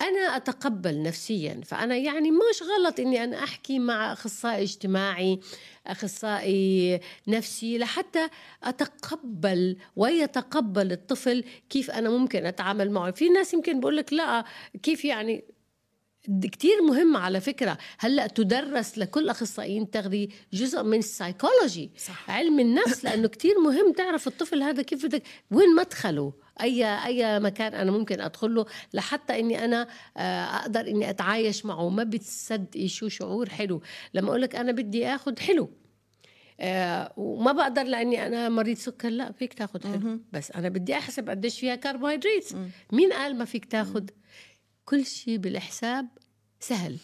أنا 0.00 0.36
أتقبل 0.36 1.02
نفسيا 1.02 1.60
فأنا 1.64 1.96
يعني 1.96 2.30
مش 2.30 2.62
غلط 2.62 3.00
إني 3.00 3.24
أنا 3.24 3.44
أحكي 3.44 3.78
مع 3.78 4.12
أخصائي 4.12 4.62
اجتماعي 4.62 5.40
أخصائي 5.86 7.00
نفسي 7.28 7.78
لحتى 7.78 8.28
أتقبل 8.64 9.76
ويتقبل 9.96 10.92
الطفل 10.92 11.44
كيف 11.70 11.90
أنا 11.90 12.10
ممكن 12.10 12.46
أتعامل 12.46 12.90
معه. 12.90 13.10
في 13.10 13.28
ناس 13.28 13.54
يمكن 13.54 13.80
بقول 13.80 13.96
لك 13.96 14.12
لا 14.12 14.44
كيف 14.82 15.04
يعني 15.04 15.44
كتير 16.42 16.82
مهم 16.82 17.16
على 17.16 17.40
فكرة. 17.40 17.78
هلأ 17.98 18.26
تدرس 18.26 18.98
لكل 18.98 19.28
أخصائيين 19.28 19.82
التغذية 19.82 20.28
جزء 20.52 20.82
من 20.82 20.98
السايكولوجي 20.98 21.90
صح. 21.96 22.30
علم 22.30 22.60
النفس 22.60 23.04
لأنه 23.04 23.28
كتير 23.28 23.58
مهم 23.58 23.92
تعرف 23.92 24.26
الطفل 24.26 24.62
هذا 24.62 24.82
كيف 24.82 25.06
بدك 25.06 25.22
وين 25.50 25.74
مدخله. 25.74 26.32
أي 26.60 27.04
أي 27.06 27.40
مكان 27.40 27.74
أنا 27.74 27.90
ممكن 27.90 28.20
ادخل 28.20 28.54
له 28.54 28.66
لحتى 28.94 29.40
إني 29.40 29.64
أنا 29.64 29.88
آه، 30.16 30.44
أقدر 30.44 30.80
إني 30.80 31.10
أتعايش 31.10 31.66
معه. 31.66 31.88
ما 31.88 32.04
بتصدقي 32.04 32.88
شو 32.88 33.08
شعور 33.08 33.48
حلو. 33.48 33.82
لما 34.14 34.28
أقول 34.28 34.42
لك 34.42 34.56
أنا 34.56 34.72
بدي 34.72 35.06
اخذ 35.06 35.38
حلو 35.38 35.70
آه 36.60 37.12
وما 37.16 37.52
بقدر 37.52 37.82
لأني 37.82 38.26
أنا 38.26 38.48
مريض 38.48 38.76
سكر 38.76 39.08
لا 39.08 39.32
فيك 39.32 39.54
تاخذ 39.54 39.82
حلو. 39.92 40.20
بس 40.32 40.50
أنا 40.50 40.68
بدي 40.68 40.94
أحسب 40.94 41.30
قديش 41.30 41.60
فيها 41.60 41.74
كربوهيدرات 41.74 42.48
مين 42.92 43.12
قال 43.12 43.38
ما 43.38 43.44
فيك 43.44 43.64
تاخذ 43.64 44.04
كل 44.90 45.06
شيء 45.06 45.36
بالحساب 45.36 46.06
سهل. 46.60 46.98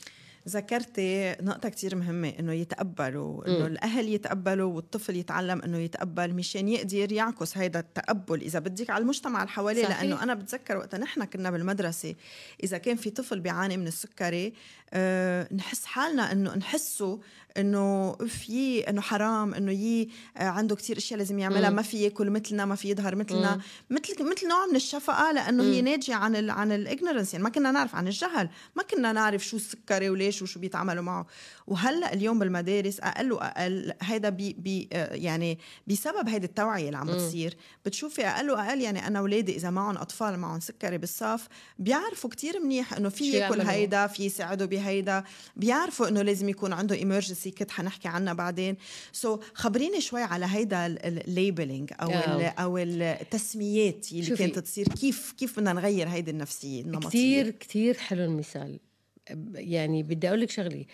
ذكرتي 0.49 1.37
نقطة 1.41 1.69
كتير 1.69 1.97
مهمة 1.97 2.29
إنه 2.29 2.53
يتقبلوا 2.53 3.47
إنه 3.47 3.67
الأهل 3.67 4.09
يتقبلوا 4.09 4.75
والطفل 4.75 5.17
يتعلم 5.17 5.63
إنه 5.63 5.79
يتقبل 5.79 6.35
مشان 6.35 6.69
يقدر 6.69 7.13
يعكس 7.13 7.59
هيدا 7.59 7.81
التقبل. 7.81 8.41
إذا 8.41 8.59
بدك 8.59 8.91
على 8.91 9.03
المجتمع 9.03 9.43
اللي 9.43 9.53
حواليه 9.53 9.89
لأنه 9.89 10.23
أنا 10.23 10.35
بتذكر 10.35 10.77
وقت 10.77 10.95
نحن 10.95 11.25
كنا 11.25 11.51
بالمدرسة 11.51 12.15
إذا 12.65 12.79
كان 12.79 12.97
في 12.97 13.11
طفل 13.11 13.41
بيعاني 13.41 13.77
من 13.77 13.87
السكري 13.87 14.53
نحس 15.53 15.85
حالنا 15.85 16.33
إنه 16.33 16.55
نحسه 16.55 17.21
إنه 17.59 18.13
في 18.13 18.81
إنه 18.81 19.01
حرام 19.01 19.55
إنه 19.55 19.73
يي 19.73 20.09
آه، 20.37 20.43
عنده 20.43 20.77
كتير 20.77 20.97
أشياء 20.97 21.19
لازم 21.19 21.39
يعملها 21.39 21.71
ما 21.71 21.83
في 21.83 22.03
ياكل 22.03 22.31
مثلنا 22.31 22.65
ما 22.65 22.75
في 22.75 22.91
يظهر 22.91 23.15
مثلنا 23.15 23.61
مثل 23.91 24.25
مثل 24.25 24.49
نوع 24.49 24.67
من 24.67 24.77
الشفقة 24.77 25.33
لأنه 25.33 25.63
هي 25.63 25.83
ناتجة 25.83 26.15
عن 26.15 26.37
ال 26.37 26.51
عن 26.51 26.73
ال 26.73 26.79
ignorance 26.79 27.33
يعني 27.33 27.45
ما 27.45 27.51
كنا 27.51 27.71
نعرف 27.71 27.95
عن 27.95 28.07
الجهل 28.07 28.49
ما 28.75 28.83
كنا 28.83 29.13
نعرف 29.13 29.47
شو 29.47 29.57
السكري 29.57 30.11
وليش 30.11 30.43
وشو 30.43 30.61
بيتعاملوا 30.61 31.03
معه. 31.03 31.27
وهلأ 31.67 32.13
اليوم 32.13 32.39
بالمدارس 32.39 33.01
أقل 33.01 33.33
وأقل 33.33 33.93
هيدا 34.03 34.29
بي 34.29 34.53
بي 34.53 34.89
آه، 34.93 35.15
يعني 35.15 35.59
بسبب 35.87 36.29
هيدي 36.29 36.47
التوعية 36.47 36.87
اللي 36.87 36.99
عم 36.99 37.07
بتصير 37.07 37.57
بتشوفي 37.87 38.27
أقل 38.27 38.51
وأقل 38.51 38.81
يعني 38.81 39.07
أنا 39.07 39.19
اولادي 39.19 39.57
إذا 39.57 39.71
معهم 39.71 39.97
أطفال 39.97 40.39
معهم 40.39 40.61
سكري 40.61 40.99
بالصف 40.99 41.49
بيعرفوا 41.79 42.31
كتير 42.31 42.61
منيح 42.61 42.93
إنه 42.93 43.09
في 43.09 43.31
ياكل 43.31 43.61
هيدا 43.61 44.07
في 44.07 44.25
يساعدوا 44.25 44.67
بهيدا 44.77 45.25
بيعرفوا 45.57 46.09
إنه 46.09 46.23
لازم 46.23 46.49
يكون 46.49 46.73
عنده 46.73 46.95
emergency 46.95 47.51
kit 47.51 47.71
حنحكي 47.71 48.09
عنها 48.09 48.33
بعدين. 48.33 48.77
so 49.13 49.37
so, 49.37 49.41
خبريني 49.55 50.01
شوي 50.01 50.23
على 50.23 50.47
هيدا 50.49 50.87
ال 50.87 50.99
labeling 50.99 51.93
أو 52.01 52.11
ال 52.11 52.43
أو 52.43 52.79
التسميات 52.79 54.13
اللي 54.13 54.37
كانت 54.37 54.59
تصير. 54.59 54.89
كيف 54.89 55.33
كيف 55.33 55.61
بدنا 55.61 55.73
نغير 55.73 56.09
هيدي 56.09 56.31
النفسية 56.31 56.83
النمطية؟ 56.83 57.09
كثير 57.09 57.51
كثير 57.51 57.97
حلو 57.97 58.25
المثال. 58.25 58.81
يعني 59.55 60.03
بدي 60.03 60.29
أقول 60.29 60.41
لك 60.41 60.51
شغله 60.51 60.85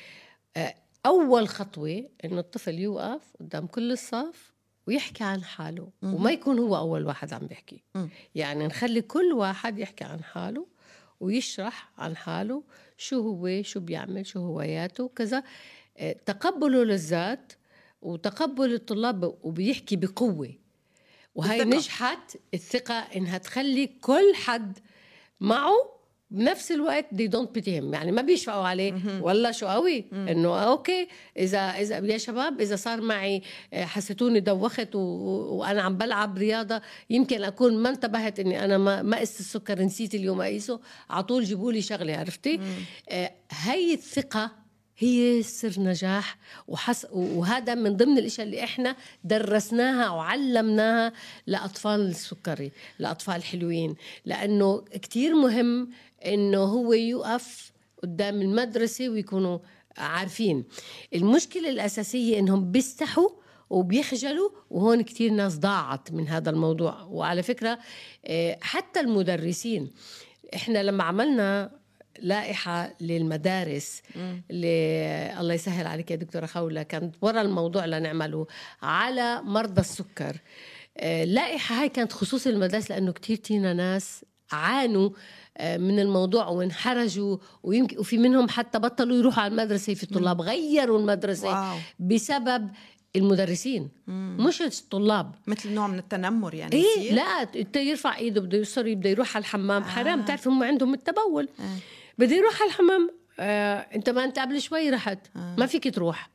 أول 1.07 1.49
خطوة 1.49 2.09
إنه 2.25 2.41
الطفل 2.41 2.79
يوقف 2.79 3.23
قدام 3.41 3.67
كل 3.67 3.93
الصف 3.93 4.53
ويحكي 4.87 5.25
عن 5.25 5.45
حاله. 5.45 5.89
وما 6.03 6.31
يكون 6.31 6.59
هو 6.59 6.77
أول 6.77 7.07
واحد 7.07 7.33
عم 7.33 7.47
بيحكي. 7.47 7.83
يعني 8.35 8.67
نخلي 8.67 9.03
كل 9.03 9.33
واحد 9.33 9.79
يحكي 9.79 10.05
عن 10.05 10.25
حاله 10.25 10.67
ويشرح 11.23 11.93
عن 11.99 12.17
حاله 12.17 12.63
شو 12.97 13.21
هو 13.21 13.63
شو 13.63 13.81
بيعمل 13.81 14.27
شو 14.27 14.39
هواياته 14.39 15.09
كذا 15.17 15.43
آه، 15.97 16.17
تقبله 16.27 16.85
للذات 16.85 17.53
وتقبل 18.03 18.75
الطلاب 18.75 19.39
وبيحكي 19.43 19.97
بقوة 19.97 20.55
وهي 21.35 21.63
الثقة. 21.63 21.77
نجحت 21.77 22.37
الثقة 22.55 22.95
إنها 22.95 23.39
تخلي 23.39 23.87
كل 23.87 24.35
حد 24.35 24.79
معه 25.41 25.92
بنفس 26.33 26.73
الوقت 26.73 27.07
they 27.13 27.27
don't 27.27 27.55
pity 27.55 27.75
them 27.75 27.95
يعني 27.95 28.13
ما 28.13 28.23
بيشفقوا 28.23 28.65
عليه. 28.65 28.95
والله 29.21 29.51
شو 29.51 29.67
قوي. 29.67 30.05
إنه 30.13 30.59
okay 30.59 31.09
إذا 31.37 31.59
إذا 31.59 31.99
يا 31.99 32.19
شباب 32.19 32.61
إذا 32.61 32.77
صار 32.77 33.01
معي 33.01 33.43
آه، 33.73 33.85
حسيتوني 33.85 34.41
دوخت 34.41 34.95
و... 34.95 34.99
وأنا 34.99 35.83
عم 35.83 35.97
بلعب 35.97 36.39
رياضة 36.39 36.83
يمكن 37.11 37.45
أكون 37.45 37.77
ما 37.79 37.89
انتبهت 37.89 38.41
إني 38.41 38.65
أنا 38.65 38.79
ما 38.79 39.03
ما 39.03 39.17
قست 39.17 39.41
السكر 39.41 39.83
نسيت 39.83 40.15
اليوم 40.15 40.41
أقيسه. 40.41 40.81
على 41.11 41.23
طول 41.23 41.45
جيبوا 41.45 41.73
لي 41.73 41.83
شغلة 41.83 42.17
عرفتي؟ 42.17 42.61
آه 43.09 43.33
هي 43.51 43.95
الثقة 43.95 44.63
هي 44.99 45.43
سر 45.43 45.81
نجاح. 45.81 46.37
وحس 46.69 47.07
وهذا 47.13 47.75
من 47.75 47.97
ضمن 47.97 48.19
الإشياء 48.19 48.47
اللي 48.47 48.65
إحنا 48.65 48.97
درسناها 49.25 50.11
وعلمناها 50.11 51.13
لأطفال 51.47 52.01
السكري 52.01 52.71
لأطفال 52.99 53.45
حلوين. 53.45 53.95
لأنه 54.25 54.85
كتير 55.03 55.35
مهم 55.35 55.91
إنه 56.27 56.65
هو 56.65 56.93
يوقف 56.93 57.73
قدام 58.03 58.43
المدرسة 58.43 59.09
ويكونوا 59.09 59.59
عارفين. 59.97 60.65
المشكلة 61.15 61.69
الأساسية 61.71 62.39
إنهم 62.39 62.71
بيستحوا 62.73 63.29
وبيخجلوا 63.71 64.51
وهون 64.71 65.03
كتير 65.03 65.31
ناس 65.33 65.59
ضاعت 65.59 66.13
من 66.13 66.29
هذا 66.29 66.51
الموضوع. 66.51 67.03
وعلى 67.03 67.43
فكرة 67.43 67.79
آه، 68.27 68.59
حتى 68.61 69.01
المدرسين 69.01 69.91
إحنا 70.55 70.83
لما 70.83 71.05
عملنا 71.05 71.71
لائحة 72.19 72.95
للمدارس 73.01 74.03
اللي 74.51 75.37
الله 75.41 75.55
يسهل 75.55 75.87
عليك 75.87 76.11
يا 76.11 76.17
دكتورة 76.17 76.47
خولة 76.47 76.83
كانت 76.83 77.15
ورا 77.23 77.41
الموضوع 77.41 77.85
لنعمله 77.85 78.47
على 78.83 79.43
مرضى 79.43 79.81
السكر. 79.81 80.37
اللائحة 81.01 81.75
آه، 81.75 81.81
هاي 81.81 81.89
كانت 81.89 82.13
خصوص 82.13 82.47
المدارس 82.47 82.91
لأنه 82.91 83.13
كتير 83.13 83.37
تينا 83.37 83.73
ناس 83.73 84.25
عانوا 84.55 85.11
آه، 85.57 85.77
من 85.77 86.01
الموضوع 86.01 86.49
وانحرجوا 86.49 87.37
ويمكن 87.63 87.99
وفي 87.99 88.19
منهم 88.19 88.49
حتى 88.49 88.79
بطلوا 88.79 89.17
يروحوا 89.17 89.43
على 89.43 89.51
المدرسة 89.51 89.95
في 89.95 90.07
طلاب 90.07 90.41
غيروا 90.41 90.99
المدرسة 90.99 91.49
واو. 91.49 91.79
بسبب 91.99 92.69
المدرسين 93.17 93.89
مم. 94.07 94.37
مش 94.41 94.63
الطلاب 94.63 95.35
مثل 95.47 95.73
نوع 95.75 95.87
من 95.87 95.99
التنمر 95.99 96.55
يعني 96.55 96.73
إيه 96.73 96.99
يصير؟ 96.99 97.15
لا 97.15 97.49
يرفع 97.77 98.17
إيده 98.17 98.41
بده 98.41 98.59
يصر 98.59 98.95
بده 98.95 99.11
يروح 99.11 99.37
على 99.37 99.43
الحمام 99.43 99.83
آه. 99.83 99.87
حرام 99.87 100.23
تعرف 100.23 100.49
هم 100.49 100.63
عندهم 100.63 100.95
التبول 100.95 101.49
آه. 101.61 101.77
بده 102.19 102.37
يروح 102.37 102.63
على 102.63 102.71
الحمام 102.71 103.11
آه 103.41 103.87
إنت 103.95 104.11
ما 104.11 104.25
أنت 104.25 104.39
قبل 104.39 104.61
شوي 104.61 104.91
رحت 104.91 105.19
آه. 105.37 105.55
ما 105.59 105.67
فيك 105.67 105.95
تروح 105.95 106.31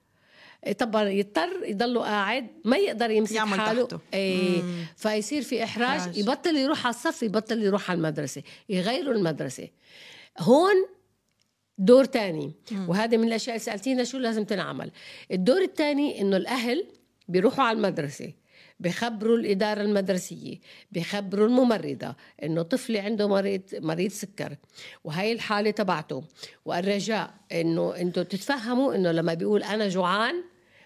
طبعا 0.80 1.10
يضطر 1.10 1.64
يضله 1.64 2.02
قاعد 2.02 2.48
ما 2.66 2.78
يقدر 2.78 3.12
يمسك 3.12 3.36
يعمل 3.36 3.60
حاله. 3.60 3.84
تحته. 3.86 4.00
إيه 4.14 4.62
فيصير 4.98 5.42
في 5.42 5.64
إحراج 5.64 6.00
حراج. 6.00 6.18
يبطل 6.18 6.58
يروح 6.58 6.86
على 6.86 6.96
الصف 6.96 7.24
يبطل 7.24 7.64
يروح 7.64 7.92
على 7.92 7.98
المدرسة 7.98 8.44
يغيروا 8.70 9.14
المدرسة. 9.14 9.68
هون 10.40 10.76
دور 11.78 12.06
تاني. 12.06 12.54
وهذا 12.88 13.18
من 13.18 13.28
الأشياء 13.28 13.56
اللي 13.56 13.66
سألتينا 13.66 14.04
شو 14.04 14.18
لازم 14.18 14.44
تنعمل. 14.44 14.92
الدور 15.32 15.62
الثاني 15.62 16.22
إنه 16.22 16.38
الأهل 16.38 16.88
بيروحوا 17.28 17.64
على 17.64 17.76
المدرسة. 17.78 18.34
بخبروا 18.80 19.38
الإدارة 19.38 19.82
المدرسية 19.82 20.58
بخبروا 20.92 21.48
الممرضة 21.48 22.16
إنه 22.44 22.62
طفلي 22.62 23.00
عنده 23.00 23.28
مريض 23.28 23.62
مريض 23.74 24.12
سكر 24.12 24.56
وهي 25.04 25.32
الحالة 25.32 25.72
تبعته. 25.72 26.24
والرجاء 26.66 27.34
إنه 27.52 27.96
أنتوا 27.96 28.24
تتفهموا 28.24 28.96
إنه 28.96 29.12
لما 29.12 29.34
بيقول 29.34 29.64
أنا 29.64 29.88
جوعان 29.90 30.44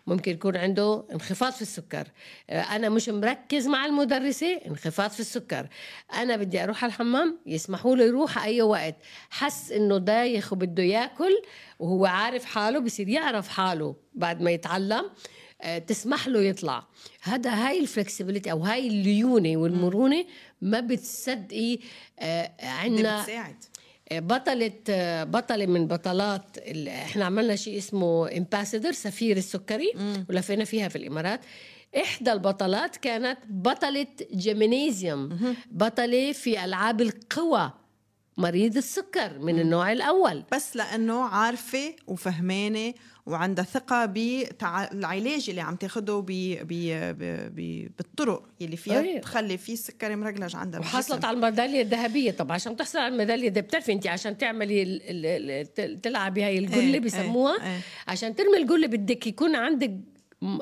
ممكن 0.08 0.32
يكون 0.32 0.58
عنده 0.58 1.04
انخفاض 1.14 1.54
في 1.54 1.62
السكر. 1.62 2.08
أنا 2.50 2.90
مش 2.90 3.10
مركز 3.10 3.68
مع 3.68 3.86
المدرسة 3.86 4.62
انخفاض 4.68 5.10
في 5.10 5.20
السكر. 5.20 5.68
أنا 6.14 6.36
بدي 6.38 6.64
أروح 6.64 6.84
على 6.84 6.92
الحمام 6.92 7.40
يسمحوا 7.46 7.96
له 7.96 8.04
يروح 8.04 8.44
أي 8.44 8.62
وقت. 8.62 8.96
حس 9.30 9.72
إنه 9.72 9.98
دايخ 9.98 10.54
وبده 10.54 10.84
ياكل 10.84 11.42
وهو 11.80 12.06
عارف 12.06 12.46
حاله 12.46 12.80
بصير 12.80 13.10
يعرف 13.10 13.48
حاله 13.48 13.96
بعد 14.14 14.42
ما 14.42 14.52
يتعلم. 14.52 14.94
آه، 15.06 15.12
تسمح 15.88 16.28
له 16.28 16.42
يطلع. 16.42 16.88
هذا 17.22 17.50
هاي 17.50 17.80
ال 17.80 17.86
flexibility 17.86 18.52
أو 18.52 18.60
هاي 18.60 18.88
الليونة 18.88 19.58
والمرونة 19.58 20.26
ما 20.62 20.80
بتصدقي 20.80 21.80
آه، 22.20 22.52
عندنا 22.62 23.22
بتساعد. 23.22 23.56
آه، 24.12 24.20
بطلة 24.20 24.72
بطلة 25.24 25.66
من 25.66 25.88
بطلات 25.88 26.58
إحنا 26.88 27.26
عملنا 27.26 27.56
شيء 27.56 27.78
اسمه 27.78 28.38
ambassador 28.38 28.92
سفير 28.92 29.38
السكري 29.38 29.94
ولفينا 30.30 30.66
فيها 30.66 30.88
في 30.88 30.96
الإمارات. 30.96 31.42
إحدى 31.98 32.32
البطلات 32.32 32.98
كانت 32.98 33.38
بطلة 33.50 34.08
جيمينيزيوم 34.34 35.56
بطلة 35.72 36.32
في 36.32 36.66
ألعاب 36.66 37.02
القوى 37.02 37.72
مريض 38.38 38.78
السكر 38.78 39.40
من 39.40 39.60
النوع 39.60 39.92
الأول. 39.92 40.44
بس 40.52 40.76
لأنه 40.76 41.24
عارفة 41.24 41.96
وفهمانة 42.08 42.94
وعندها 43.26 43.66
ثقه 43.66 44.06
بالعلاج 44.06 45.50
اللي 45.50 45.62
عم 45.62 45.76
تاخده 45.76 46.20
ب 46.20 46.26
ب 46.68 46.74
ب 47.56 47.88
بالطرق 47.98 48.44
اللي 48.62 48.78
فيها 48.78 49.02
أيه. 49.02 49.22
تخلي 49.22 49.58
في 49.58 49.74
السكري 49.74 50.16
مرجلج 50.16 50.56
عندها 50.56 50.80
وحصلت. 50.80 51.26
على 51.26 51.36
الميدالية 51.38 51.82
الذهبية 51.82 52.32
طب 52.32 52.52
عشان 52.52 52.76
تحصل 52.76 53.00
على 53.00 53.08
الميدالية 53.14 53.48
الذهبية 53.48 53.68
بتعرفي 53.68 53.92
انت 53.92 54.08
عشان 54.08 54.38
تعملي 54.38 55.02
تلعبي 56.04 56.44
هاي 56.44 56.58
القله 56.58 56.94
إيه، 56.94 57.00
بسموها 57.00 57.56
إيه، 57.64 57.72
إيه. 57.76 57.80
عشان 58.08 58.36
ترمي 58.36 58.58
القله 58.58 58.88
بدك 58.88 59.28
يكون 59.28 59.56
عندك 59.56 59.92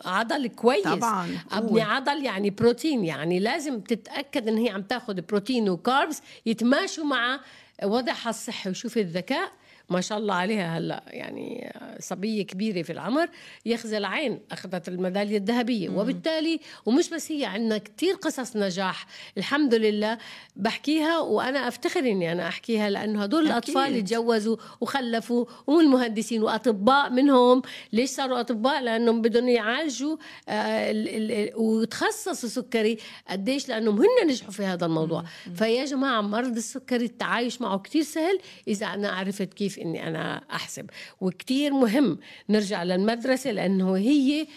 عضل 0.06 0.48
كويس 0.48 0.84
طبعاً، 0.84 1.38
ابني. 1.52 1.82
عضل 1.82 2.26
يعني 2.26 2.50
بروتين 2.50 3.06
يعني 3.06 3.40
لازم 3.40 3.80
تتأكد 3.80 4.48
إن 4.48 4.58
هي 4.58 4.70
عم 4.70 4.82
تاخذ 4.82 5.22
بروتين 5.22 5.70
وكاربس 5.70 6.22
يتماشوا 6.46 7.06
مع 7.06 7.40
وضعها 7.84 8.30
الصحي 8.30 8.70
وشوفي 8.70 9.02
الذكاء 9.02 9.52
ما 9.90 10.02
شاء 10.02 10.18
الله 10.18 10.34
عليها 10.34 10.78
هلا 10.78 11.04
يعني 11.08 11.74
صبية 12.00 12.44
كبيرة 12.46 12.82
في 12.82 12.92
العمر 12.92 13.30
يخزى 13.66 13.98
العين 13.98 14.40
أخذت 14.52 14.88
الميدالية 14.88 15.38
الذهبية. 15.38 15.90
وبالتالي 15.90 16.60
ومش 16.86 17.10
بس 17.10 17.32
هي 17.32 17.46
عندنا 17.46 17.78
كتير 17.78 18.16
قصص 18.16 18.56
نجاح 18.56 19.06
الحمد 19.38 19.74
لله 19.76 20.18
بحكيها 20.56 21.20
وأنا 21.20 21.68
أفتخر 21.68 22.00
إني 22.00 22.32
أنا 22.32 22.48
أحكيها 22.48 22.90
لأنه 22.90 23.24
هدول 23.24 23.40
أكيد. 23.42 23.52
الأطفال 23.52 23.88
اللي 23.88 24.02
تجوزوا 24.02 24.58
وخلفوا 24.82 25.46
والمهندسين 25.68 26.44
وأطباء 26.44 27.10
منهم. 27.10 27.62
ليش 27.94 28.10
صاروا 28.10 28.40
أطباء؟ 28.40 28.82
لأنهم 28.82 29.22
بدهم 29.22 29.50
يعالجوا 29.50 30.18
آه 30.50 30.92
ال- 30.92 31.32
ال- 31.32 31.52
وتخصصوا 31.56 32.50
سكري. 32.50 32.98
قديش؟ 33.30 33.70
لأنهم 33.70 33.98
هن 34.02 34.28
نجحوا 34.28 34.52
في 34.52 34.64
هذا 34.64 34.86
الموضوع. 34.86 35.24
فيا 35.56 35.86
جماعة 35.86 36.22
مرض 36.22 36.56
السكري 36.58 37.06
التعايش 37.06 37.62
معه 37.62 37.78
كتير 37.80 38.04
سهل. 38.04 38.40
إذا 38.68 38.86
أنا 38.88 39.10
عرفت 39.10 39.54
كيف 39.54 39.79
إني 39.82 40.08
أنا 40.08 40.44
أحسب. 40.52 40.90
وكتير 41.22 41.74
مهم 41.74 42.20
نرجع 42.50 42.84
للمدرسة 42.84 43.52
لأنه 43.52 43.98
هي 43.98 44.48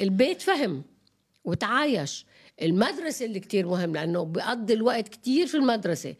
البيت 0.00 0.42
فهم 0.42 0.82
وتعايش. 1.44 2.26
المدرسة 2.62 3.26
اللي 3.26 3.40
كتير 3.40 3.66
مهم 3.66 3.92
لأنه 3.92 4.24
بيقضي 4.24 4.72
الوقت 4.72 5.08
كتير 5.08 5.46
في 5.46 5.56
المدرسة. 5.56 6.14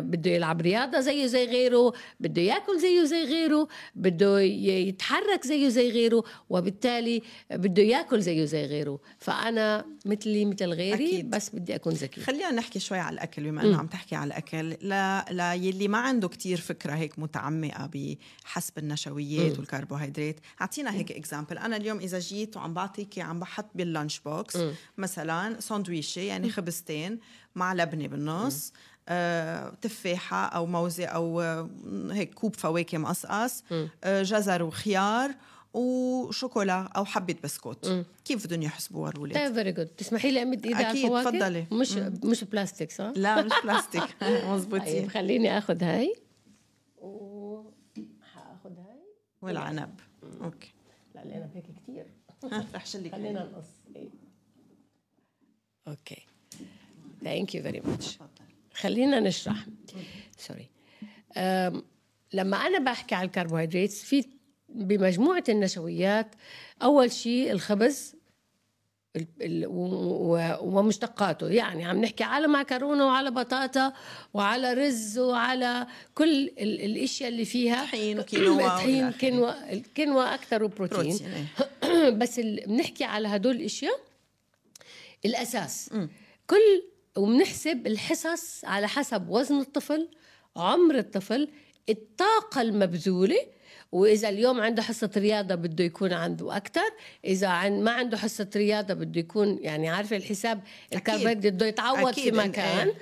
بده 0.00 0.30
يلعب 0.30 0.60
رياضة 0.60 1.00
زيه 1.00 1.26
زي 1.26 1.44
غيره 1.44 1.92
بده 2.20 2.42
ياكل 2.42 2.80
زيه 2.80 3.04
زي 3.04 3.24
غيره 3.24 3.68
بده 3.94 4.40
يتحرك 4.40 5.46
زيه 5.46 5.68
زي 5.68 5.90
غيره 5.90 6.24
وبالتالي 6.50 7.22
بده 7.50 7.82
ياكل 7.82 8.20
زيه 8.20 8.44
زي 8.44 8.64
غيره. 8.64 9.00
فأنا 9.18 9.86
مثلي 10.06 10.44
مثل 10.44 10.66
غيري 10.66 11.06
أكيد. 11.06 11.30
بس 11.30 11.50
بدي 11.50 11.74
أكون 11.74 11.92
ذكي 11.92 12.20
خلينا 12.20 12.50
نحكي 12.50 12.78
شوي 12.80 12.98
على 12.98 13.14
الأكل 13.14 13.42
بما 13.42 13.62
إنه 13.62 13.78
عم 13.78 13.86
تحكي 13.86 14.14
على 14.16 14.28
الأكل. 14.28 14.76
لا 14.80 15.24
لا 15.30 15.54
يلي 15.54 15.88
ما 15.88 15.98
عنده 15.98 16.28
كتير 16.28 16.60
فكرة 16.60 16.92
هيك 16.92 17.18
متعمقة 17.18 17.90
بحساب 18.44 18.78
النشويات 18.78 19.58
والكربوهيدرات. 19.58 20.36
أعطينا 20.60 20.94
هيك 20.94 21.12
example 21.12 21.58
أنا 21.58 21.76
اليوم 21.76 21.98
إذا 21.98 22.18
جيت 22.18 22.56
وعم 22.56 22.74
بعطيكي 22.74 23.20
عم 23.20 23.40
بحط 23.40 23.70
بال 23.74 23.87
lunch 23.87 24.18
box 24.18 24.58
مثلا 24.98 25.60
ساندويشة 25.60 26.20
يعني 26.20 26.50
خبزتين 26.50 27.18
مع 27.54 27.74
لبنة 27.74 28.06
بالنص 28.06 28.72
آه، 28.72 28.78
تفاحة 29.82 30.46
أو 30.46 30.66
موزة 30.66 31.06
أو 31.06 31.40
آه، 31.40 31.68
هيك 32.10 32.34
كوب 32.34 32.56
فواكه 32.56 32.98
مقصقص 32.98 33.64
آه، 34.04 34.22
جزر 34.22 34.62
وخيار 34.62 35.34
وشوكولا 35.74 36.88
أو 36.96 37.04
حبة 37.04 37.36
بسكوت. 37.44 38.04
كيف 38.24 38.46
بدهم 38.46 38.62
يحسبوها 38.62 39.10
الأولاد؟ 39.10 39.34
طيب 39.34 39.54
very 39.54 39.72
good 39.72 39.86
تسمحي 39.86 40.30
لي 40.30 40.42
أمد 40.42 40.66
إيدي 40.66 40.84
على 40.84 41.04
الفواكه؟ 41.04 41.30
تفضلي. 41.30 41.66
مش 41.72 41.92
مش 42.24 42.44
بلاستيك 42.44 42.90
صح؟ 42.90 43.12
لا 43.16 43.42
مش 43.42 43.52
بلاستيك. 43.64 44.02
طيب 44.20 44.44
مزبوطين 44.44 45.10
خليني 45.10 45.58
آخذ 45.58 45.84
هاي. 45.84 46.14
و 46.98 47.62
حاخذ 48.34 48.78
هاي. 48.78 49.00
والعنب. 49.42 50.00
okay. 50.42 50.72
لا 51.14 51.20
لأن 51.24 51.50
هيك 51.54 51.64
كثير 51.82 52.06
رح 52.74 52.86
شلك. 52.86 53.12
خلينا 53.12 53.44
نقص. 53.44 53.66
إيه. 53.96 54.08
okay. 55.88 56.26
thank 57.24 57.54
you 57.54 57.62
very 57.62 57.80
much 57.80 58.18
خلينا 58.80 59.20
نشرح. 59.20 59.66
sorry 60.38 60.68
لما 62.32 62.56
أنا 62.56 62.78
بحكي 62.78 63.14
على 63.14 63.26
الكربوهيدرات 63.26 63.90
في 63.92 64.24
بمجموعة 64.68 65.44
النشويات 65.48 66.26
أول 66.82 67.12
شيء 67.12 67.52
الخبز 67.52 68.14
ومشتقاته. 70.60 71.48
يعني 71.48 71.84
عم 71.84 72.00
نحكي 72.00 72.24
على 72.24 72.46
معكرونه 72.46 73.06
وعلى 73.06 73.30
بطاطا 73.30 73.92
وعلى 74.34 74.72
رز 74.74 75.18
وعلى 75.18 75.86
كل 76.14 76.42
ال- 76.58 76.80
الأشياء 76.84 77.28
اللي 77.30 77.44
فيها. 77.44 77.82
طحين 77.84 78.18
وكينوا 78.20 78.68
طحين. 78.76 79.10
كينوا. 79.10 79.72
الكينوا 79.72 80.34
أكثر 80.34 80.66
بروتين 80.66 81.18
إيه. 81.82 82.08
بس 82.20 82.40
بنحكي 82.40 83.04
على 83.04 83.28
هدول 83.28 83.56
الأشياء. 83.56 84.00
الأساس. 85.24 85.90
كل 86.46 86.82
وبنحسب 87.18 87.86
الحصص 87.86 88.64
على 88.64 88.88
حسب 88.88 89.28
وزن 89.28 89.60
الطفل 89.60 90.08
عمر 90.56 90.98
الطفل 90.98 91.48
الطاقة 91.88 92.60
المبذولة 92.60 93.46
وإذا 93.92 94.28
اليوم 94.28 94.60
عنده 94.60 94.82
حصة 94.82 95.10
رياضة 95.16 95.54
بده 95.54 95.84
يكون 95.84 96.12
عنده 96.12 96.56
أكثر 96.56 96.90
إذا 97.24 97.46
عن 97.46 97.80
ما 97.82 97.90
عنده 97.90 98.16
حصة 98.16 98.50
رياضة 98.56 98.94
بده 98.94 99.20
يكون 99.20 99.58
يعني 99.60 99.88
عارفة 99.88 100.16
الحساب 100.16 100.60
الكربوهيدرات 100.92 101.52
بده 101.52 101.66
يتعوض 101.66 102.12
في 102.12 102.30
مكان 102.30 102.92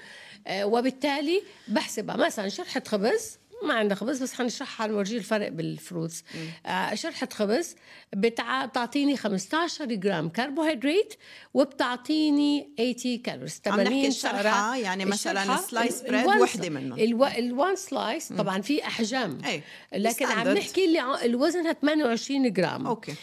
آه، 0.47 0.67
وبالتالي 0.67 1.43
بحسبها. 1.69 2.17
مثلا 2.17 2.49
شرحة 2.49 2.83
خبز 2.87 3.39
ما 3.65 3.75
عندنا 3.75 3.95
خبز 3.95 4.23
بس 4.23 4.35
حنشرحها 4.35 4.87
نورجيه 4.87 5.19
الفرق 5.19 5.49
بالفروتس 5.49 6.25
آه 6.67 6.95
شرحة 6.95 7.29
خبز 7.33 7.77
بتع... 8.13 8.65
بتعطيني 8.65 9.17
15 9.17 9.85
جرام 9.85 10.29
كربوهيدرات 10.29 11.15
وبتعطيني 11.55 12.69
80 12.79 13.19
calories 13.19 13.61
عم 13.67 13.73
نحكي 13.81 13.85
80 13.91 14.07
الشرحة، 14.07 14.43
سعرة. 14.43 14.77
يعني 14.77 15.05
مثلاً 15.05 15.43
ال- 15.43 15.49
bread 15.49 15.61
sla- 15.61 16.69
منهم. 16.71 16.99
الو... 16.99 17.27
ال 17.27 17.39
one 17.39 17.77
slice 17.77 18.33
طبعا 18.33 18.61
في 18.61 18.87
أحجام 18.87 19.39
إيه، 19.45 19.63
لكن 19.93 20.27
عم. 20.27 20.49
نحكي 20.49 20.85
اللي 20.85 21.25
الوزنها 21.25 21.73
28 21.73 22.53
جرام 22.53 22.87
okay. 22.87 23.15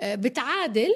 آه، 0.00 0.14
بتعادل 0.14 0.94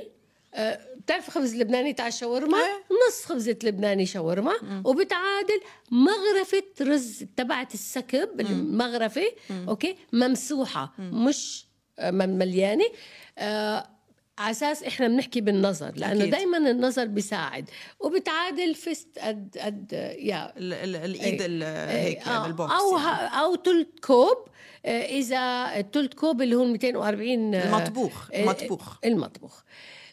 آه، 0.55 0.81
بتعرف 1.07 1.31
خبز 1.31 1.55
لبناني 1.57 1.93
تاع 1.93 2.07
الشاورما 2.07 2.59
إيه. 2.59 2.83
نص 3.09 3.25
خبزة 3.25 3.57
لبناني 3.65 4.07
شاورما 4.07 4.53
وبتعادل 4.85 5.61
مغرفة 5.91 6.63
رز 6.81 7.25
تبعت 7.37 7.75
السكب 7.75 8.41
المغرفة 8.41 9.25
okay 9.69 9.97
ممسوحة 10.13 10.93
مش 10.99 11.67
آه، 11.99 12.11
مليانة 12.11 12.85
آه، 13.39 13.87
على 14.39 14.51
أساس 14.51 14.83
إحنا 14.83 15.09
بنحكي 15.09 15.41
بالنظر 15.41 15.93
لأنه. 15.97 16.25
دائما 16.25 16.59
النظر 16.59 17.05
بيساعد 17.07 17.71
وبتعادل 18.01 18.75
fist 18.75 19.19
قد 19.19 19.59
قد 19.61 19.93
يا 20.19 20.53
ال- 20.57 20.97
الإيد 20.97 21.43
ال- 21.43 21.63
هيك 21.91 22.29
آه، 22.29 22.43
بال 22.47 22.57
box 22.57 22.73
أو 22.73 22.99
يعني. 22.99 23.41
أو 23.41 23.57
ثلث 23.57 23.87
كوب 24.07 24.37
آه، 24.87 25.03
إذا 25.07 25.73
الثلث 25.81 26.15
كوب 26.15 26.43
اللي 26.43 26.55
هو 26.57 26.65
240 26.65 27.55
آه، 27.55 27.65
المطبوخ، 27.79 28.31
المطبوخ. 28.35 28.97
المطبوخ 29.05 29.63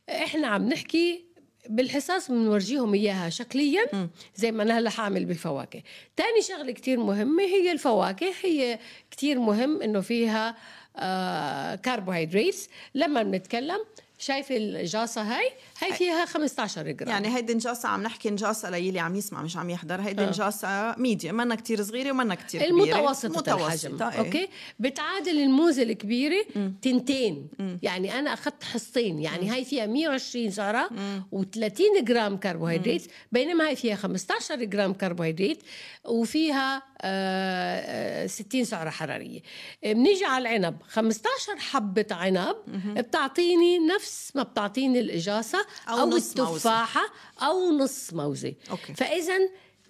إحنا 0.10 0.48
عم 0.48 0.70
نحكي 0.70 1.26
بالحصص 1.70 2.32
بنورجيهم 2.32 2.94
إياها 2.94 3.30
شكليا 3.30 4.10
زي 4.36 4.52
ما 4.52 4.64
أنا 4.64 4.80
هلأ 4.80 4.90
حأعمل 4.90 5.26
بالفواكه. 5.26 5.84
تاني 6.16 6.42
شغلة 6.42 6.72
كتير 6.72 7.00
مهمة 7.00 7.44
هي 7.44 7.72
الفواكه. 7.72 8.34
هي 8.44 8.80
كتير 9.12 9.40
مهم 9.40 9.82
إنه 9.82 10.02
فيها 10.02 10.56
آه 10.98 11.76
كربوهيدرات 11.76 12.56
لما 12.96 13.24
بنتكلم 13.24 13.80
شايفه 14.24 14.58
الجاصه 14.58 15.22
هاي؟ 15.22 15.52
هاي 15.82 15.94
فيها 15.94 16.26
15 16.26 16.92
جرام. 16.92 17.10
يعني 17.10 17.36
هيدي 17.36 17.54
انجاصة 17.54 17.90
عم 17.90 18.04
نحكي 18.04 18.30
انجاصة 18.30 18.70
ليلي 18.70 19.00
عم 19.00 19.16
يسمع 19.16 19.42
مش 19.42 19.58
عم 19.58 19.70
يحضر. 19.70 20.02
هيدي 20.02 20.26
انجاصة 20.26 20.96
medium 20.98 21.32
منا 21.32 21.56
كتير 21.56 21.84
صغيرة 21.84 22.12
ومنا 22.12 22.36
كتير 22.36 22.62
كبيرة. 22.62 23.00
المتوسطة 23.00 23.68
الحجم. 23.68 24.04
إيه. 24.04 24.20
okay؟ 24.20 24.50
بتعادل 24.80 25.38
الموزة 25.42 25.84
الكبيرة 25.84 26.46
تنتين. 26.82 27.48
يعني 27.82 28.20
أنا 28.20 28.34
أخذت 28.34 28.64
حصتين. 28.64 29.20
يعني 29.20 29.50
هاي 29.50 29.66
فيها 29.66 29.86
120 29.86 30.52
سعرة 30.52 30.90
و30 31.36 32.02
جرام 32.04 32.38
كربوهيدرات 32.38 33.02
بينما 33.32 33.68
هاي 33.68 33.76
فيها 33.76 33.96
15 33.96 34.56
جرام 34.64 34.94
كربوهيدرات 34.94 35.58
وفيها 36.06 36.84
آه، 37.02 38.24
آه، 38.24 38.28
60 38.28 38.66
سعرة 38.66 38.90
حرارية. 38.90 39.40
بنيجي 39.84 40.26
على 40.26 40.42
العنب. 40.42 40.78
15 40.88 41.58
حبة 41.58 42.06
عنب 42.12 42.56
بتعطيني 42.98 43.80
نفس 43.80 44.13
ما 44.36 44.44
بتعطيني 44.44 45.00
الإجاسة 45.00 45.66
أو 45.90 46.00
أو. 46.00 46.16
التفاحة 46.16 47.06
أو 47.42 47.72
نص 47.72 48.14
موزة. 48.14 48.54
okay. 48.72 48.94
فاذا 48.94 49.40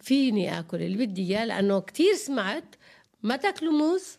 فيني 0.02 0.60
آكل 0.60 0.82
اللي 0.82 1.06
بدي 1.06 1.22
إياه 1.22 1.46
لأنه 1.46 1.80
كثير 1.80 2.16
سمعت 2.16 2.76
ما 3.24 3.36
تاكلوا 3.36 3.74
موز 3.74 4.18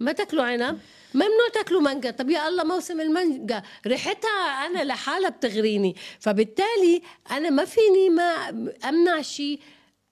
ما 0.00 0.12
تاكلوا 0.12 0.44
عنب 0.44 0.78
ممنوع 1.14 1.48
تاكلوا 1.54 1.80
مانجا. 1.80 2.10
طب 2.10 2.30
يا 2.30 2.48
الله 2.48 2.64
موسم 2.64 3.00
المانجا 3.00 3.62
ريحتها 3.86 4.66
أنا 4.66 4.84
لحالها 4.84 5.28
بتغريني. 5.28 5.96
فبالتالي 6.20 7.02
أنا 7.30 7.50
ما 7.50 7.64
فيني 7.64 8.10
ما 8.10 8.48
أمنع 8.84 9.22
شيء 9.22 9.60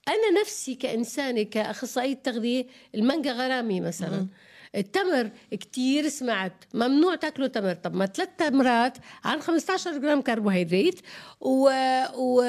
أنا 0.08 0.40
نفسي 0.40 0.74
كإنسانة 0.74 1.42
كأخصائية 1.42 2.14
تغذية 2.14 2.66
المانجا 2.94 3.32
غرامي 3.32 3.80
مثلا. 3.80 4.26
التمر 4.74 5.30
كتير 5.50 6.08
سمعت. 6.08 6.64
ممنوع 6.74 7.14
تاكلوا 7.14 7.48
تمر. 7.48 7.72
طب 7.72 7.94
ما 7.94 8.06
ثلاث 8.06 8.28
تمرات 8.38 8.98
عن 9.24 9.40
15 9.40 9.98
جرام 9.98 10.22
كربوهيدرات 10.22 10.94
و, 11.40 11.70
و... 12.16 12.42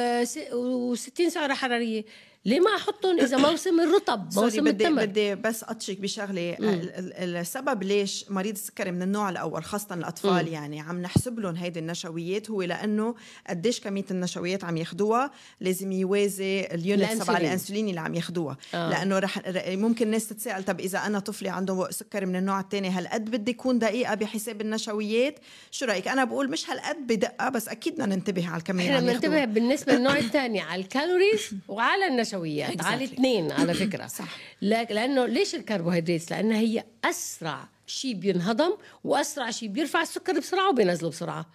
و60 0.96 1.28
سعرة 1.28 1.54
حرارية. 1.54 2.04
ليه 2.46 2.60
ما 2.60 2.76
أحطهم 2.76 3.20
إذا 3.20 3.38
موسم 3.38 3.80
الرطب؟ 3.80 4.30
موسم 4.38 4.64
بدي 4.64 4.88
التمر. 4.88 5.06
بدي 5.06 5.36
بس 5.36 5.64
اطشك 5.64 6.00
بشغلة. 6.00 6.56
السبب 6.60 7.84
ليش 7.84 8.26
مريض 8.30 8.56
السكري 8.56 8.92
من 8.92 9.02
النوع 9.02 9.30
الأول 9.30 9.64
خاصة 9.64 9.96
الأطفال 9.96 10.46
مم. 10.46 10.54
يعني 10.54 10.80
عم 10.80 11.02
نحسب 11.02 11.40
لهم 11.40 11.56
هيدي 11.56 11.80
النشويات 11.80 12.52
هو 12.52 12.62
لأنه 12.62 13.16
قديش 13.50 13.80
كمية 13.80 14.06
النشويات 14.12 14.64
عم 14.64 14.78
ياخذوها 14.78 15.32
لازم 15.60 15.92
يوازي 15.92 16.62
ال 16.62 16.74
unit 16.74 17.24
تبع 17.24 17.38
الإنسولين 17.38 17.90
اللي 17.90 18.00
عم 18.00 18.16
ياخذوها 18.16 18.58
آه. 18.74 18.90
لأنه 18.90 19.20
رح 19.20 19.42
ممكن 19.68 20.06
الناس 20.06 20.28
تتساءل 20.28 20.64
طب 20.64 20.80
إذا 20.80 21.00
أنا 21.00 21.20
طفلي 21.20 21.50
عنده 21.50 21.88
سكري 21.92 22.26
من 22.26 22.36
النوع 22.36 22.60
الثاني 22.60 22.90
هل 22.90 23.08
قد 23.08 23.32
بدي 23.32 23.52
اكون 23.52 23.80
دقيقة 23.80 24.16
بحساب 24.16 24.62
النشويات؟ 24.62 25.40
شو 25.72 25.86
رأيك؟ 25.86 26.08
أنا 26.08 26.24
بقول 26.24 26.50
مش 26.50 26.70
هالقد 26.70 27.08
بدقة 27.08 27.50
بس 27.50 27.68
أكيد 27.68 27.94
بدنا 27.94 28.16
ننتبه 28.16 28.48
على 28.48 28.58
الكمية 28.58 28.86
إحنا 28.86 29.00
بننتبه 29.00 29.46
بالنسبة 29.46 29.94
للنوع 29.96 30.18
الثاني 30.18 30.62
على 30.62 30.82
ال 30.82 30.89
calories 30.89 31.52
وعلى 31.68 32.08
النشويات. 32.08 32.35
النشويات 32.36 32.82
exactly. 32.82 32.86
على 32.86 33.06
الاثنين 33.06 33.52
على 33.60 33.74
فكرة. 33.74 34.08
صح. 34.08 34.38
لأنه 34.62 35.26
ليش 35.26 35.56
الكربوهيدرات؟ 35.56 36.32
لانها 36.32 36.60
هي 36.60 36.84
أسرع 37.04 37.68
شيء 37.88 38.14
بينهضم 38.14 38.78
وأسرع 39.04 39.52
شيء 39.52 39.70
بيرفع 39.70 40.02
السكر 40.02 40.40
بسرعة 40.40 40.70
وبينزله 40.70 41.10
بسرعة. 41.10 41.46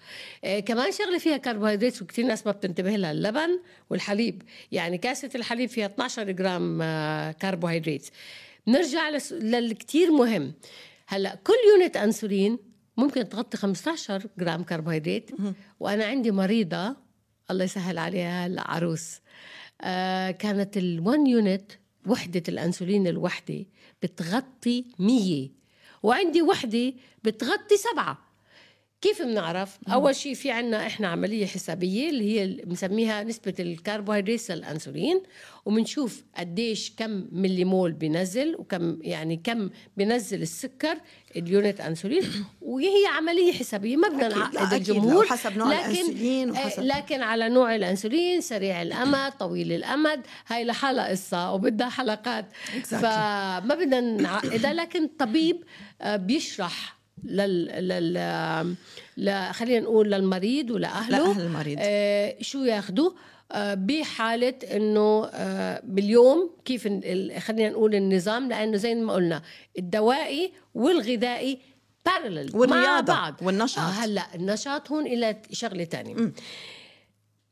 آه 0.45 0.61
كمان 0.61 0.93
شغلة 0.93 1.19
فيها 1.19 1.37
كربوهيدرات 1.37 2.03
وكثير 2.03 2.27
ناس 2.27 2.47
ما 2.47 2.53
بتنتبه 2.53 2.97
لها 2.97 3.12
اللبن 3.12 3.61
والحليب. 3.90 4.43
يعني 4.73 4.99
كاسة 4.99 5.31
الحليب 5.35 5.69
فيها 5.69 5.87
12 5.87 6.31
جرام 6.31 6.83
آه 6.83 7.33
كربوهيدرات. 7.33 8.07
نرجع 8.66 9.09
للكثير 9.33 10.11
مهم. 10.11 10.53
هلأ 11.07 11.35
كل 11.45 11.55
unit 11.73 11.96
أنسولين 11.97 12.59
ممكن 12.97 13.29
تغطي 13.29 13.57
15 13.57 14.23
جرام 14.38 14.62
كربوهيدرات. 14.64 15.31
وأنا 15.81 16.05
عندي 16.05 16.31
مريضة 16.31 16.97
الله 17.51 17.64
يسهل 17.64 17.99
عليها 17.99 18.47
العروس. 18.47 19.14
آه 19.14 19.21
كانت 20.38 20.79
ال1 20.79 21.29
unit 21.29 21.73
وحدة 22.07 22.43
الأنسولين 22.49 23.07
الوحدة 23.07 23.64
بتغطي 24.03 24.85
100 24.99 25.49
وعندي 26.03 26.43
وحدة 26.43 26.93
بتغطي 27.25 27.77
سبعة. 27.77 28.30
كيف 29.01 29.23
بنعرف؟ 29.23 29.79
أول 29.89 30.17
شيء 30.17 30.35
في 30.35 30.51
عنا 30.51 30.87
إحنا 30.87 31.09
عملية 31.09 31.47
حسابية 31.47 32.11
اللي 32.11 32.41
هي 32.41 32.47
بنسميها 32.47 33.23
نسبة 33.23 33.55
الكربوهيدرات 33.61 34.51
للأنسولين 34.51 35.23
وبنشوف 35.65 36.25
قديش 36.37 36.93
كم 36.97 37.29
ملي 37.33 37.65
مول 37.65 37.93
بينزل 37.93 38.57
وكم 38.59 38.99
يعني 39.03 39.41
كم 39.45 39.71
بينزل 39.97 40.43
السكر 40.43 40.97
اليونت 41.37 41.81
أنسولين. 41.81 42.23
وهي 42.61 43.07
عملية 43.17 43.53
حسابية 43.53 43.97
ما 43.97 44.09
بدنا 44.09 44.29
نعقد 44.29 44.73
الجمهور. 44.73 45.27
حسب 45.27 45.59
نوع 45.59 45.73
لكن 45.73 45.91
الأنسولين 45.91 46.49
آه، 46.49 46.53
وحسب 46.53 46.83
لكن 46.83 47.23
على 47.23 47.49
نوع 47.49 47.75
الأنسولين 47.75 48.41
سريع 48.41 48.83
الأمد 48.83 49.33
طويل 49.33 49.73
الأمد 49.73 50.21
هاي 50.47 50.65
لحالها 50.65 51.09
قصة 51.09 51.53
وبدها 51.53 51.89
حلقات. 51.89 52.47
Exactly. 52.53 52.97
فما 52.97 53.75
بدنا 53.75 54.01
نعقدها 54.01 54.73
لكن 54.73 55.05
الطبيب 55.05 55.65
آه، 56.01 56.17
بيشرح 56.17 57.00
لل 57.24 57.66
لل 57.88 58.76
ل... 59.16 59.52
خلينا 59.52 59.80
نقول 59.80 60.11
للمريض 60.11 60.70
ولاهله 60.70 61.18
لاهل 61.18 61.40
المريض. 61.40 61.78
آه 61.80 62.37
شو 62.40 62.64
ياخذوا 62.64 63.11
آه 63.52 63.74
بحالة 63.74 64.54
إنه 64.76 65.24
آه 65.26 65.83
باليوم 65.85 66.50
كيف 66.64 66.88
خلينا 67.38 67.70
نقول 67.70 67.94
النظام 67.94 68.48
لأنه 68.48 68.76
زي 68.76 68.94
ما 68.94 69.12
قلنا 69.12 69.42
الدوائي 69.78 70.52
والغذائي 70.74 71.59
بارلل 72.06 72.50
والرياضة 72.54 73.12
مع 73.12 73.20
بعض. 73.20 73.35
والنشاط. 73.42 73.78
آه 73.78 73.90
هلا 73.90 74.35
النشاط 74.35 74.92
هون 74.92 75.06
إلى 75.06 75.37
شغلة 75.52 75.85
تانية. 75.85 76.33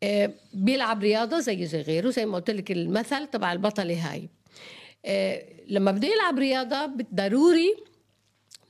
آه 0.03 0.31
بيلعب 0.55 1.03
رياضة 1.03 1.39
زي 1.39 1.67
زي 1.67 1.81
غيره 1.81 2.11
زي 2.11 2.27
ما 2.27 2.37
قلت 2.37 2.51
لك 2.51 2.71
المثل 2.71 3.27
تبع 3.27 3.53
البطلة 3.53 4.13
هاي. 4.13 4.29
آه 5.05 5.43
لما 5.69 5.91
بده 5.91 6.09
يلعب 6.09 6.39
رياضة 6.39 6.87
ضروري 7.15 7.75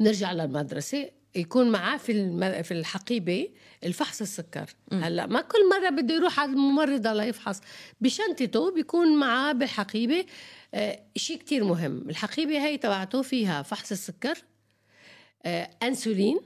نرجع 0.01 0.33
للمدرسة 0.33 1.11
يكون 1.35 1.71
معاه 1.71 1.97
في 1.97 2.63
في 2.63 2.75
الحقيبة 2.75 3.49
الفحص 3.85 4.21
السكر. 4.21 4.67
م. 4.93 4.95
هلأ 5.03 5.27
ما 5.27 5.41
كل 5.41 5.59
مرة 5.71 5.91
بده 5.91 6.15
يروح 6.15 6.41
على 6.41 6.53
الممرضه 6.53 7.13
ليفحص 7.13 7.61
بشنطته 8.01 8.75
بيكون 8.75 9.17
معاه 9.19 9.53
بالحقيبة 9.53 10.27
آه 10.75 11.01
شيء 11.17 11.37
كتير 11.39 11.65
مهم. 11.65 12.11
الحقيبة 12.11 12.59
هي 12.67 12.77
تبعته 12.79 13.23
فيها 13.23 13.63
فحص 13.63 13.93
السكر 13.93 14.39
آه 15.47 15.71
انسولين 15.83 16.41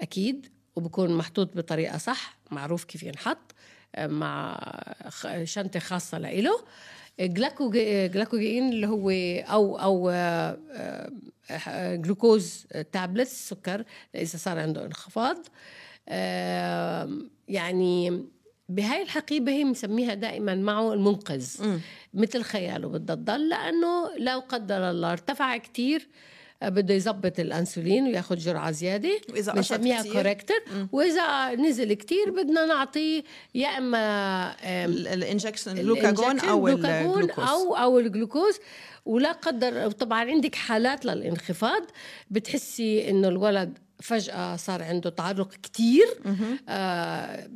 أكيد 0.00 0.46
وبكون 0.76 1.16
محطوط 1.16 1.56
بطريقة 1.56 1.98
صح 1.98 2.38
معروف 2.50 2.84
كيف 2.84 3.02
ينحط 3.02 3.54
آه 3.94 4.06
مع 4.06 4.60
شنطة 5.44 5.78
خاصة 5.80 6.18
لإله. 6.18 6.64
جلاكوجين 7.20 8.68
اللي 8.72 8.86
هو 8.86 9.10
أو 9.52 9.76
أو 9.76 10.10
glucose 11.96 12.66
tablets 12.92 13.48
سكر 13.48 13.84
إذا 14.14 14.38
صار 14.38 14.58
عنده 14.58 14.86
انخفاض. 14.86 15.38
يعني 17.48 18.24
بهاي 18.68 19.02
الحقيبة 19.02 19.52
هي 19.52 19.64
مسميها 19.64 20.14
دائما 20.14 20.54
معه 20.54 20.92
المنقذ. 20.92 21.66
م. 21.66 21.80
مثل 22.14 22.42
خياله 22.42 22.88
بدها 22.88 23.16
تضل 23.16 23.48
لأنه 23.48 24.16
لا 24.18 24.40
قدر 24.48 24.90
الله 24.90 25.12
ارتفع 25.12 25.56
كتير 25.56 26.08
بده 26.68 26.94
يظبط 26.94 27.40
الانسولين 27.40 28.04
وياخذ 28.04 28.36
جرعة 28.36 28.70
زيادة. 28.70 29.20
بنسميها 29.28 30.02
corrector 30.02 30.62
وإذا 30.92 31.54
نزل 31.54 31.92
كتير 31.92 32.30
بدنا 32.30 32.66
نعطيه 32.66 33.22
يا 33.54 33.68
إما 33.68 34.54
ال 34.86 34.94
injection 34.94 35.70
ال 35.70 35.78
glucagon 35.78 36.40
أو 36.40 36.68
الجلوكوز. 36.68 37.44
أو 37.44 37.76
أو 37.76 37.98
الجلوكوز. 37.98 38.54
ولا 39.06 39.32
قدر 39.32 39.90
طبعا 39.90 40.24
عندك 40.24 40.54
حالات 40.54 41.04
للانخفاض. 41.04 41.82
بتحسي 42.30 43.10
إنه 43.10 43.28
الولد 43.28 43.78
فجأة 44.02 44.56
صار 44.56 44.82
عنده 44.82 45.10
تعرق 45.10 45.48
كتير. 45.52 46.06
آه 46.68 47.48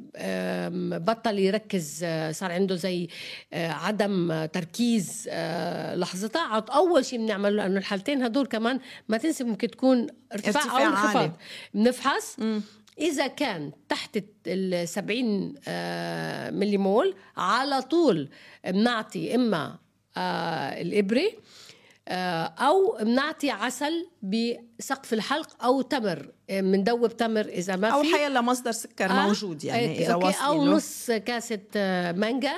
بطل 0.99 1.39
يركز 1.39 2.01
آه، 2.05 2.33
صار 2.33 2.53
عنده 2.53 2.75
زي 2.77 3.09
آه 3.53 3.71
عدم 3.71 4.45
تركيز. 4.45 5.29
لحظتها 5.95 6.59
أول 6.71 7.05
شيء 7.05 7.19
بنعمله 7.19 7.51
لأنه 7.57 7.79
الحالتين 7.79 8.23
هدول 8.23 8.47
كمان 8.47 8.81
ما 9.09 9.17
تنسي 9.17 9.45
ممكن 9.45 9.71
تكون 9.71 10.07
ارتفاع, 10.33 10.63
ارتفاع 10.63 10.81
أو 10.87 10.87
انخفاض. 10.93 11.31
بنفحص. 11.75 12.37
إذا 12.99 13.27
كان 13.27 13.73
تحت 13.89 14.19
ال 14.47 14.89
70 14.89 15.55
آه 15.69 16.51
ملي 16.51 16.77
مول 16.79 17.15
على 17.37 17.83
طول 17.83 18.29
بنعطي 18.67 19.35
إما 19.35 19.79
الإبرة 20.81 21.31
أو 22.09 22.99
بنعطي 23.01 23.51
عسل 23.51 24.09
بسقف 24.23 25.13
الحلق 25.13 25.65
أو 25.65 25.83
تمر. 25.83 26.31
بندوب 26.49 27.05
آه، 27.05 27.09
تمر 27.09 27.47
إذا 27.47 27.77
ما 27.77 27.91
في. 27.91 27.95
أو 27.95 28.03
حيلا 28.03 28.41
مصدر 28.41 28.73
سكر 28.73 29.11
آه 29.11 29.27
موجود 29.27 29.65
يعني 29.65 29.99
إذا 29.99 30.13
أوكي 30.13 30.35
أو 30.47 30.65
نص 30.65 31.11
كاسة 31.11 31.61
آه، 31.77 32.13
مانجا 32.13 32.53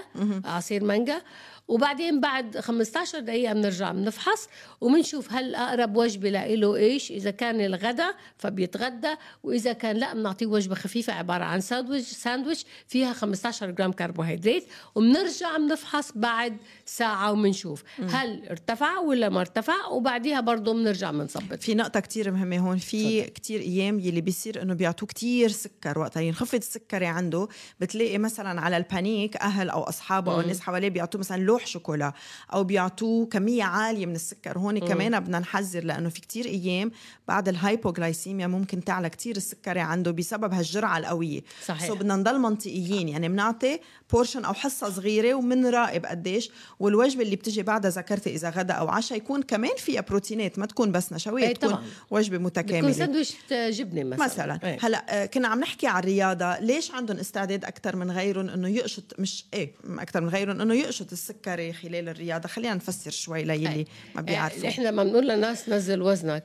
عصير 0.45 0.85
مانجا. 0.85 1.23
وبعدين 1.69 2.21
بعد 2.21 2.59
15 2.59 3.19
دقيقة 3.21 3.53
بنرجع 3.53 3.93
بنفحص 3.93 4.49
وبنشوف 4.81 5.33
هل 5.33 5.55
أقرب 5.55 5.97
وجبة 5.97 6.31
له 6.31 6.77
إيش. 6.77 7.11
إذا 7.11 7.31
كان 7.31 7.61
الغداء 7.61 8.15
فبيتغدى 8.37 9.15
وإذا 9.43 9.73
كان 9.73 9.97
لا 9.97 10.15
بنعطيه 10.15 10.47
وجبة 10.47 10.75
خفيفة 10.75 11.13
عبارة 11.13 11.45
عن 11.45 11.61
ساندويش 11.61 12.05
ساندويش 12.05 12.65
فيها 12.87 13.13
15 13.13 13.71
جرام 13.71 13.93
كربوهيدرات. 13.93 14.65
وبنرجع 14.95 15.57
بنفحص 15.57 16.13
بعد 16.15 16.57
ساعة 16.87 17.33
وبنشوف 17.33 17.83
هل 18.09 18.49
ارتفع 18.51 18.99
ولا 18.99 19.29
ما 19.29 19.41
ارتفع. 19.41 19.87
وبعديها 19.87 20.41
برضه 20.41 20.73
بنرجع 20.73 21.11
بنظبط 21.11 21.63
في 21.63 21.75
نقطة 21.75 22.01
كتير 22.01 22.31
مهمة 22.31 22.59
هون. 22.59 22.79
في 22.79 23.23
كتير 23.23 23.61
أيام 23.61 24.01
يلي 24.01 24.21
بيصير 24.21 24.63
إنه 24.63 24.75
بيعطوه 24.75 25.09
كتير 25.09 25.49
سكر 25.49 25.99
وقتها. 25.99 26.21
ينخفض 26.21 26.59
السكري 26.59 27.07
عنده 27.07 27.49
بتلاقي 27.81 28.19
مثلا 28.19 28.61
على 28.61 28.77
ال 28.77 28.87
panic 28.87 29.37
أهل 29.37 29.71
أو 29.71 29.83
أصحابه 29.83 30.33
أو 30.33 30.41
الناس 30.41 30.61
حواليه 30.61 30.89
بيعطوه 30.89 31.19
مثلا 31.19 31.43
لو 31.43 31.58
لوح 31.59 31.67
شوكولا 31.67 32.13
أو 32.53 32.65
بيعطوه 32.65 33.27
كمية 33.27 33.65
عالية 33.65 34.07
من 34.07 34.15
السكر. 34.15 34.59
هون 34.59 34.79
كمان 34.79 35.21
بدنا 35.21 35.39
نحذر 35.39 35.85
لأنه 35.85 36.09
في 36.09 36.21
كتير 36.21 36.47
أيام 36.47 36.91
بعد 37.29 37.49
ال 37.49 37.56
hypoglycemia 37.56 38.47
ممكن 38.47 38.85
تعلى 38.85 39.11
كتير 39.11 39.37
السكري 39.37 39.81
عنده 39.81 40.11
بسبب 40.11 40.55
هالجرعة 40.55 40.99
القوية. 40.99 41.41
صحيح. 41.67 41.89
so 41.89 41.95
بدنا 41.95 42.17
نضل 42.17 42.39
منطقيين. 42.39 43.09
يعني 43.09 43.29
بنعطي 43.29 43.81
portion 44.13 44.45
أو 44.45 44.55
حصة 44.55 44.91
صغيرة 44.91 45.35
وبنراقب 45.35 46.07
قديش 46.07 46.51
والوجبة 46.81 47.23
اللي 47.23 47.37
بتجي 47.37 47.63
بعدها 47.63 47.91
ذكرتي 47.91 48.35
إذا 48.35 48.51
غدا 48.51 48.75
أو 48.75 48.89
عشاء 48.89 49.19
يكون 49.19 49.43
كمان 49.43 49.77
فيها 49.77 50.01
بروتينات 50.01 50.59
ما 50.59 50.67
تكون 50.67 50.93
بس 50.93 51.13
نشويات 51.13 51.49
أي 51.49 51.55
تكون 51.55 51.71
طبعاً. 51.71 51.85
وجبة 52.11 52.39
متكاملة. 52.39 52.93
سندويش 52.93 53.37
جبنة 53.51 54.05
مثلا. 54.05 54.25
مثلا. 54.25 54.61
إيه. 54.65 54.79
هلأ 54.83 55.23
آه، 55.23 55.27
كنا 55.27 55.49
عم 55.49 55.61
نحكي 55.61 55.87
عن 55.87 55.99
الرياضة 55.99 56.59
ليش 56.59 56.91
عندهم 56.91 57.17
استعداد 57.17 57.65
أكثر 57.65 57.97
من 57.97 58.11
غيرهم 58.11 58.49
إنه 58.49 58.69
يقشط 58.69 59.15
مش 59.19 59.45
إيه 59.55 59.73
أكثر 59.99 60.21
من 60.21 60.29
غيرهم 60.29 60.61
إنه 60.61 60.75
يقشط 60.75 61.13
السكري 61.49 61.73
خلال 61.73 62.09
الرياضة. 62.09 62.49
خلينا 62.49 62.75
نفسر 62.75 63.11
شوي 63.11 63.45
للي. 63.45 63.85
ما 64.15 64.21
بيعرفوا. 64.21 64.69
إحنا 64.69 64.89
لما 64.89 65.05
بنقول 65.05 65.29
للناس 65.29 65.69
نزل 65.69 66.03
وزنك 66.03 66.45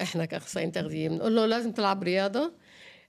إحنا 0.00 0.24
كأخصائيين 0.24 0.72
تغذية 0.72 1.08
بنقول 1.08 1.36
له 1.36 1.46
لازم 1.46 1.72
تلعب 1.72 2.02
رياضة. 2.02 2.52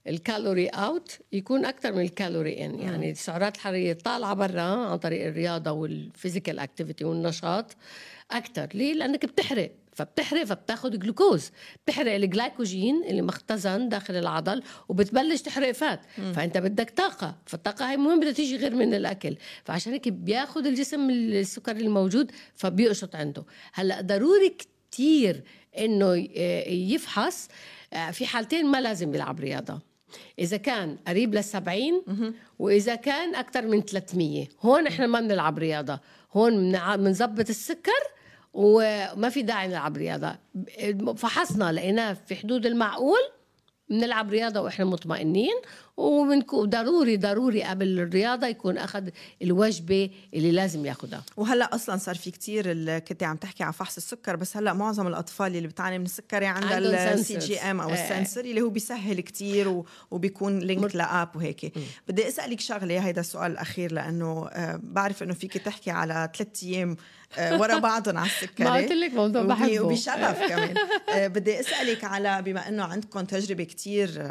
ال 0.06 0.14
calorie 0.14 0.68
out 0.68 1.18
يكون 1.32 1.64
أكثر 1.64 1.92
من 1.92 2.00
ال 2.00 2.08
calorie 2.08 2.64
in 2.64 2.78
يعني 2.78 3.10
السعرات 3.10 3.56
الحراريه 3.56 3.92
طالعة 3.92 4.34
برا 4.34 4.62
عن 4.62 4.98
طريق 4.98 5.26
الرياضة 5.26 5.70
وال 5.70 5.88
physical 5.88 6.58
activity 6.58 7.04
والنشاط 7.04 7.76
أكثر. 8.30 8.68
ليه؟ 8.74 8.94
لأنك 8.94 9.26
بتحرق. 9.26 9.70
فبتحرق 9.94 10.44
فبتاخذ 10.44 10.98
جلوكوز. 10.98 11.50
بتحرق 11.84 12.12
الجلايكوجين 12.14 13.04
اللي 13.04 13.22
مختزن 13.22 13.88
داخل 13.88 14.14
العضل 14.16 14.62
وبتبلش 14.88 15.42
تحرق 15.42 15.72
فات. 15.72 16.00
فأنت 16.34 16.58
بدك 16.58 16.90
طاقة. 16.90 17.36
فالطاقة 17.46 17.90
هي 17.90 17.96
مهم 17.96 18.20
بدها 18.20 18.32
تيجي 18.32 18.56
غير 18.56 18.74
من 18.74 18.94
الأكل. 18.94 19.36
فعشان 19.64 19.92
هيك 19.92 20.08
بياخذ 20.08 20.66
الجسم 20.66 21.10
السكر 21.10 21.76
الموجود 21.76 22.32
فبيقشط 22.54 23.14
عنده. 23.16 23.44
هلأ 23.72 24.00
ضروري 24.00 24.56
كتير 24.90 25.42
إنه 25.78 26.14
يفحص. 26.68 27.48
آه، 27.92 28.10
في 28.10 28.26
حالتين 28.26 28.66
ما 28.66 28.80
لازم 28.80 29.14
يلعب 29.14 29.40
رياضة. 29.40 29.80
إذا 30.38 30.56
كان 30.56 30.96
قريب 31.08 31.34
لل 31.34 31.44
70 31.44 32.02
وإذا 32.58 32.94
كان 32.94 33.34
أكثر 33.34 33.66
من 33.66 33.80
300 33.80 34.46
هون 34.60 34.86
إحنا 34.86 35.06
ما 35.06 35.20
بنلعب 35.20 35.58
رياضة. 35.58 36.00
هون 36.32 36.72
بنظبط 36.96 37.48
السكر 37.48 38.02
وما 38.54 39.28
في 39.28 39.42
داعي 39.42 39.68
نلعب 39.68 39.96
رياضة. 39.96 40.36
فحصنا 41.16 41.72
لقيناه 41.72 42.12
في 42.26 42.36
حدود 42.36 42.66
المعقول 42.66 43.20
بنلعب 43.88 44.30
رياضة 44.30 44.60
وإحنا 44.60 44.84
مطمئنين. 44.84 45.54
وبنكون 45.96 46.68
ضروري 46.70 47.16
ضروري 47.16 47.62
قبل 47.62 47.98
الرياضة 48.00 48.46
يكون 48.46 48.78
أخذ 48.78 49.08
الوجبة 49.42 50.10
اللي 50.34 50.50
لازم 50.52 50.86
ياخذها 50.86 51.22
وهلأ 51.36 51.74
أصلا 51.74 51.96
صار 51.96 52.14
في 52.14 52.30
كتير 52.30 52.64
ال- 52.70 52.98
كنت 52.98 53.22
عم 53.22 53.36
تحكي 53.36 53.62
عن 53.64 53.72
فحص 53.72 53.96
السكر 53.96 54.36
بس 54.36 54.56
هلأ 54.56 54.72
معظم 54.72 55.06
الأطفال 55.06 55.56
اللي 55.56 55.68
بتعاني 55.68 55.98
من 55.98 56.04
السكري 56.04 56.46
عندها 56.46 56.74
عندهم 56.74 56.94
الـ 56.94 57.38
CGM 57.38 57.80
أو. 57.80 57.88
إيه. 57.88 57.94
ال 57.94 58.01
sensor 58.01 58.40
اللي 58.40 58.60
هو 58.62 58.68
بيسهل 58.68 59.20
كتير 59.20 59.68
و- 59.68 59.86
وبيكون 60.10 60.58
link 60.58 60.96
ل 60.96 61.06
app 61.06 61.36
وهيك 61.36 61.72
بدي 62.08 62.28
أسألك 62.28 62.60
شغلة 62.60 62.98
هيدا 63.06 63.20
السؤال 63.20 63.52
الأخير 63.52 63.92
لأنه 63.92 64.48
آه، 64.48 64.80
بعرف 64.82 65.22
إنه 65.22 65.34
فيك 65.34 65.52
تحكي 65.58 65.90
على 65.90 66.30
ثلاث 66.36 66.62
أيام 66.64 66.96
آه، 67.38 67.60
ورا 67.60 67.78
بعضهم 67.78 68.16
على 68.18 68.26
السكري 68.26 68.64
ما 68.70 68.74
قلت 68.76 68.92
لك 68.92 69.14
موضوع 69.14 69.42
بحبه. 69.42 69.80
وبشغف 69.80 70.38
كمان 70.48 70.74
آه، 71.14 71.26
بدي 71.26 71.60
أسألك 71.60 72.04
على 72.04 72.42
بما 72.42 72.68
إنه 72.68 72.82
عندكم 72.84 73.20
تجربة 73.20 73.64
كتير 73.64 74.22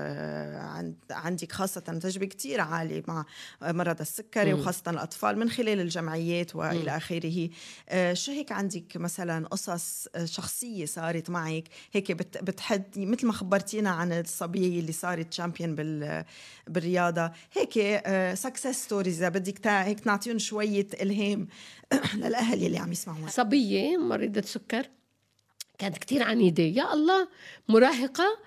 عند 0.55 0.95
عندك 1.11 1.51
خاصة 1.53 1.81
تجربة 1.81 2.25
كتير 2.25 2.61
عالية 2.61 3.03
مع 3.07 3.25
مرض 3.61 3.99
السكري 4.01 4.53
وخاصة 4.53 4.83
الأطفال 4.91 5.39
من 5.39 5.49
خلال 5.49 5.79
الجمعيات 5.79 6.55
وإلى 6.55 6.97
آخره. 6.97 7.49
آه، 7.89 8.13
شو 8.13 8.31
هيك 8.31 8.51
عندك 8.51 8.97
مثلا 8.97 9.47
قصص 9.47 10.07
آه، 10.15 10.25
شخصية 10.25 10.85
صارت 10.85 11.29
معك؟ 11.29 11.63
هيك 11.91 12.11
بت- 12.11 12.43
بتحدي 12.43 13.05
مثل 13.05 13.27
ما 13.27 13.33
خبرتينا 13.33 13.89
عن 13.89 14.11
الصبية 14.13 14.79
اللي 14.79 14.91
صارت 14.91 15.27
تشامبيون 15.27 15.75
بال 15.75 16.23
بالرياضة. 16.67 17.31
هيك 17.53 18.03
success 18.37 18.83
stories 18.83 19.17
إذا 19.17 19.29
بدك 19.29 19.67
هيك 19.67 20.07
نعطيهم 20.07 20.39
شوية 20.39 20.87
إلهام 21.01 21.47
للأهل 22.15 22.65
اللي 22.65 22.77
عم 22.77 22.91
يسمعونا. 22.91 23.29
صبية 23.29 23.97
مريضة 23.97 24.41
سكر 24.41 24.89
كانت 25.77 25.97
كتير 25.97 26.23
عنيدة. 26.23 26.63
يا 26.63 26.93
الله 26.93 27.27
مراهقة 27.69 28.39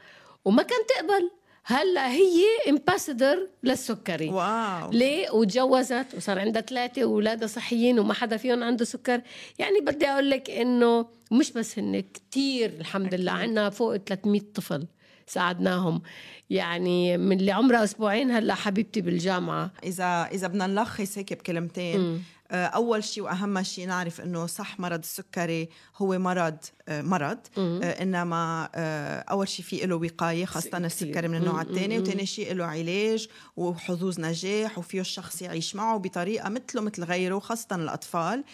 وما 0.45 0.63
كانت 0.63 0.89
تقبل. 0.97 1.31
هلا 1.69 2.11
هي 2.11 2.45
ambassador 2.69 3.49
للسكري. 3.63 4.29
wow. 4.29 4.91
ليه؟ 4.91 5.31
وتجوزت 5.31 6.07
وصار 6.17 6.39
عندها 6.39 6.63
ثلاثة 6.63 7.05
وأولادها 7.05 7.47
صحيين 7.49 7.99
وما 7.99 8.15
حدا 8.15 8.37
فيهم 8.37 8.63
عنده 8.63 8.85
سكر. 8.85 9.21
يعني 9.59 9.81
بدي 9.81 10.07
أقول 10.07 10.31
لك 10.31 10.51
إنه 10.51 11.07
مش 11.33 11.53
بس 11.53 11.79
هن 11.79 12.01
كتير 12.01 12.71
الحمد 12.81 13.15
لله. 13.15 13.33
عندنا 13.33 13.71
فوق 13.71 13.97
300 13.97 14.41
طفل 14.55 14.87
ساعدناهم. 15.27 16.03
يعني 16.51 17.19
من 17.19 17.41
اللي 17.41 17.53
عمرها 17.53 17.85
أسبوعين 17.85 18.31
هلا 18.31 18.55
حبيبتي 18.55 19.01
بالجامعة. 19.01 19.71
اذا 19.85 20.29
إذا 20.33 20.47
بدنا 20.47 20.67
نلخص 20.67 21.19
هيك 21.19 21.33
بكلمتين 21.33 22.01
آه، 22.01 22.19
أول 22.51 23.05
شيء 23.05 23.23
وأهم 23.25 23.63
شيء 23.63 23.87
نعرف 23.87 24.21
إنه 24.21 24.47
صح 24.47 24.81
مرض 24.81 24.99
السكري 24.99 25.69
هو 25.97 26.19
مرض 26.19 26.57
آه، 26.89 27.03
مرض. 27.03 27.39
آه، 27.59 28.03
إنما 28.03 28.69
آه، 28.75 29.19
أول 29.21 29.49
شيء 29.49 29.65
في 29.65 29.87
له 29.87 29.97
وقاية 29.97 30.45
خاصة. 30.45 30.69
السكري 30.79 31.29
من 31.29 31.35
النوع 31.37 31.63
الثاني 31.63 31.99
وثاني 31.99 32.27
شيء 32.27 32.55
له 32.55 32.65
علاج 32.65 33.29
وحظوظ 33.57 34.21
نجاح 34.21 34.79
وفيه 34.79 35.01
الشخص 35.01 35.43
يعيش 35.43 35.77
معه 35.77 35.99
بطريقة 35.99 36.49
مثله 36.49 36.83
مثل 36.83 37.05
غيره 37.05 37.39
خاصة 37.39 37.67
الأطفال. 37.77 38.45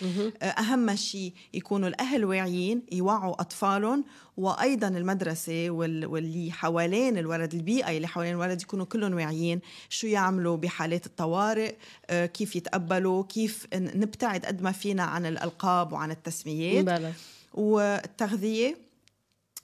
آه، 0.43 0.45
أهم 0.47 0.97
شيء 0.97 1.33
يكونوا 1.55 1.89
الأهل 1.89 2.25
واعيين 2.25 2.83
يوعوا 2.93 3.41
أطفالهم. 3.41 4.05
وأيضا 4.37 4.89
المدرسة 4.89 5.71
وال- 5.71 6.07
واللي 6.07 6.53
حوالين 6.53 7.19
الولد 7.19 7.55
البيئة 7.55 7.97
اللي 7.97 8.09
حوالين 8.09 8.33
الولد 8.35 8.63
يكونوا 8.63 8.85
كلهم 8.87 9.15
واعيين 9.15 9.61
شو 9.89 10.07
يعملوا 10.07 10.57
بحالات 10.57 11.07
الطوارئ 11.07 11.75
آه، 12.11 12.27
كيف 12.27 12.57
يتقبلوا 12.57 13.25
كيف 13.25 13.67
نبتعد 13.95 14.47
قد 14.47 14.63
ما 14.63 14.73
فينا 14.73 15.03
عن 15.03 15.27
الألقاب 15.27 15.93
وعن 15.93 16.11
التسميات. 16.11 16.85
بلا 16.85 17.13
والتغذية 17.55 18.77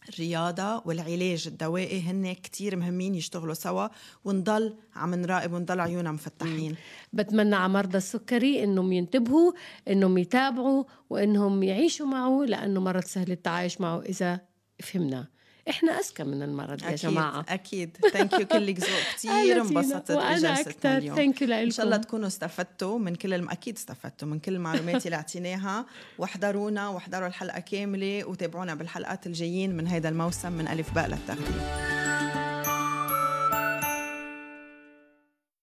الرياضة 0.09 0.83
والعلاج 0.85 1.45
الدوائي 1.47 2.01
هن 2.01 2.33
كتير 2.33 2.77
مهمين 2.77 3.15
يشتغلوا 3.15 3.55
سوا 3.55 3.89
ونضل 4.25 4.75
عم 4.97 5.15
نراقب 5.15 5.53
ونضل 5.53 5.81
عيوننا 5.81 6.13
مفتحين. 6.13 6.75
بتمنى 7.13 7.57
على 7.57 7.73
مرضى 7.73 7.99
السكري 7.99 8.65
إنهم 8.65 8.93
ينتبهوا 8.93 9.53
إنهم 9.89 10.19
يتابعوا 10.19 10.85
وإنهم 11.11 11.63
يعيشوا 11.63 12.07
معه 12.07 12.45
لأنه 12.45 12.81
مرض 12.81 13.05
سهل 13.05 13.33
التعايش 13.33 13.81
معه 13.81 14.01
إذا 14.01 14.41
فهمنا. 14.83 15.38
إحنا 15.71 15.93
اذكى 15.93 16.25
من 16.25 16.43
المرض 16.43 16.83
يا 16.83 16.89
أكيد 16.89 17.11
جماعة. 17.11 17.45
أكيد. 17.49 17.97
thank 18.13 18.33
you 18.33 18.47
كلك 18.47 18.81
ذوق 18.81 18.89
فينا. 19.19 19.63
انبسطت 19.63 20.11
وأنا 20.11 20.61
أكثر 20.61 21.01
ثانك 21.01 21.43
يو 21.43 21.55
إن 21.55 21.71
شاء 21.71 21.87
الله 21.87 21.97
تكونوا 21.97 22.27
استفدتوا 22.27 22.99
من 22.99 23.15
كل 23.15 23.35
الم... 23.35 23.51
أكيد 23.51 23.77
استفدتوا 23.77 24.29
من 24.29 24.39
كل 24.39 24.55
المعلومات 24.55 25.07
اللي 25.07 25.17
أعطيناها. 25.17 25.87
واحضرونا 26.19 26.89
واحضروا 26.89 27.27
الحلقة 27.27 27.61
كاملة 27.61 28.25
وتابعونا 28.25 28.75
بالحلقات 28.75 29.27
الجايين 29.27 29.77
من 29.77 29.87
هذا 29.89 30.09
الموسم 30.09 30.53
من 30.53 30.69
ألف 30.69 30.95
باء 30.95 31.07
للتغذيه 31.09 32.08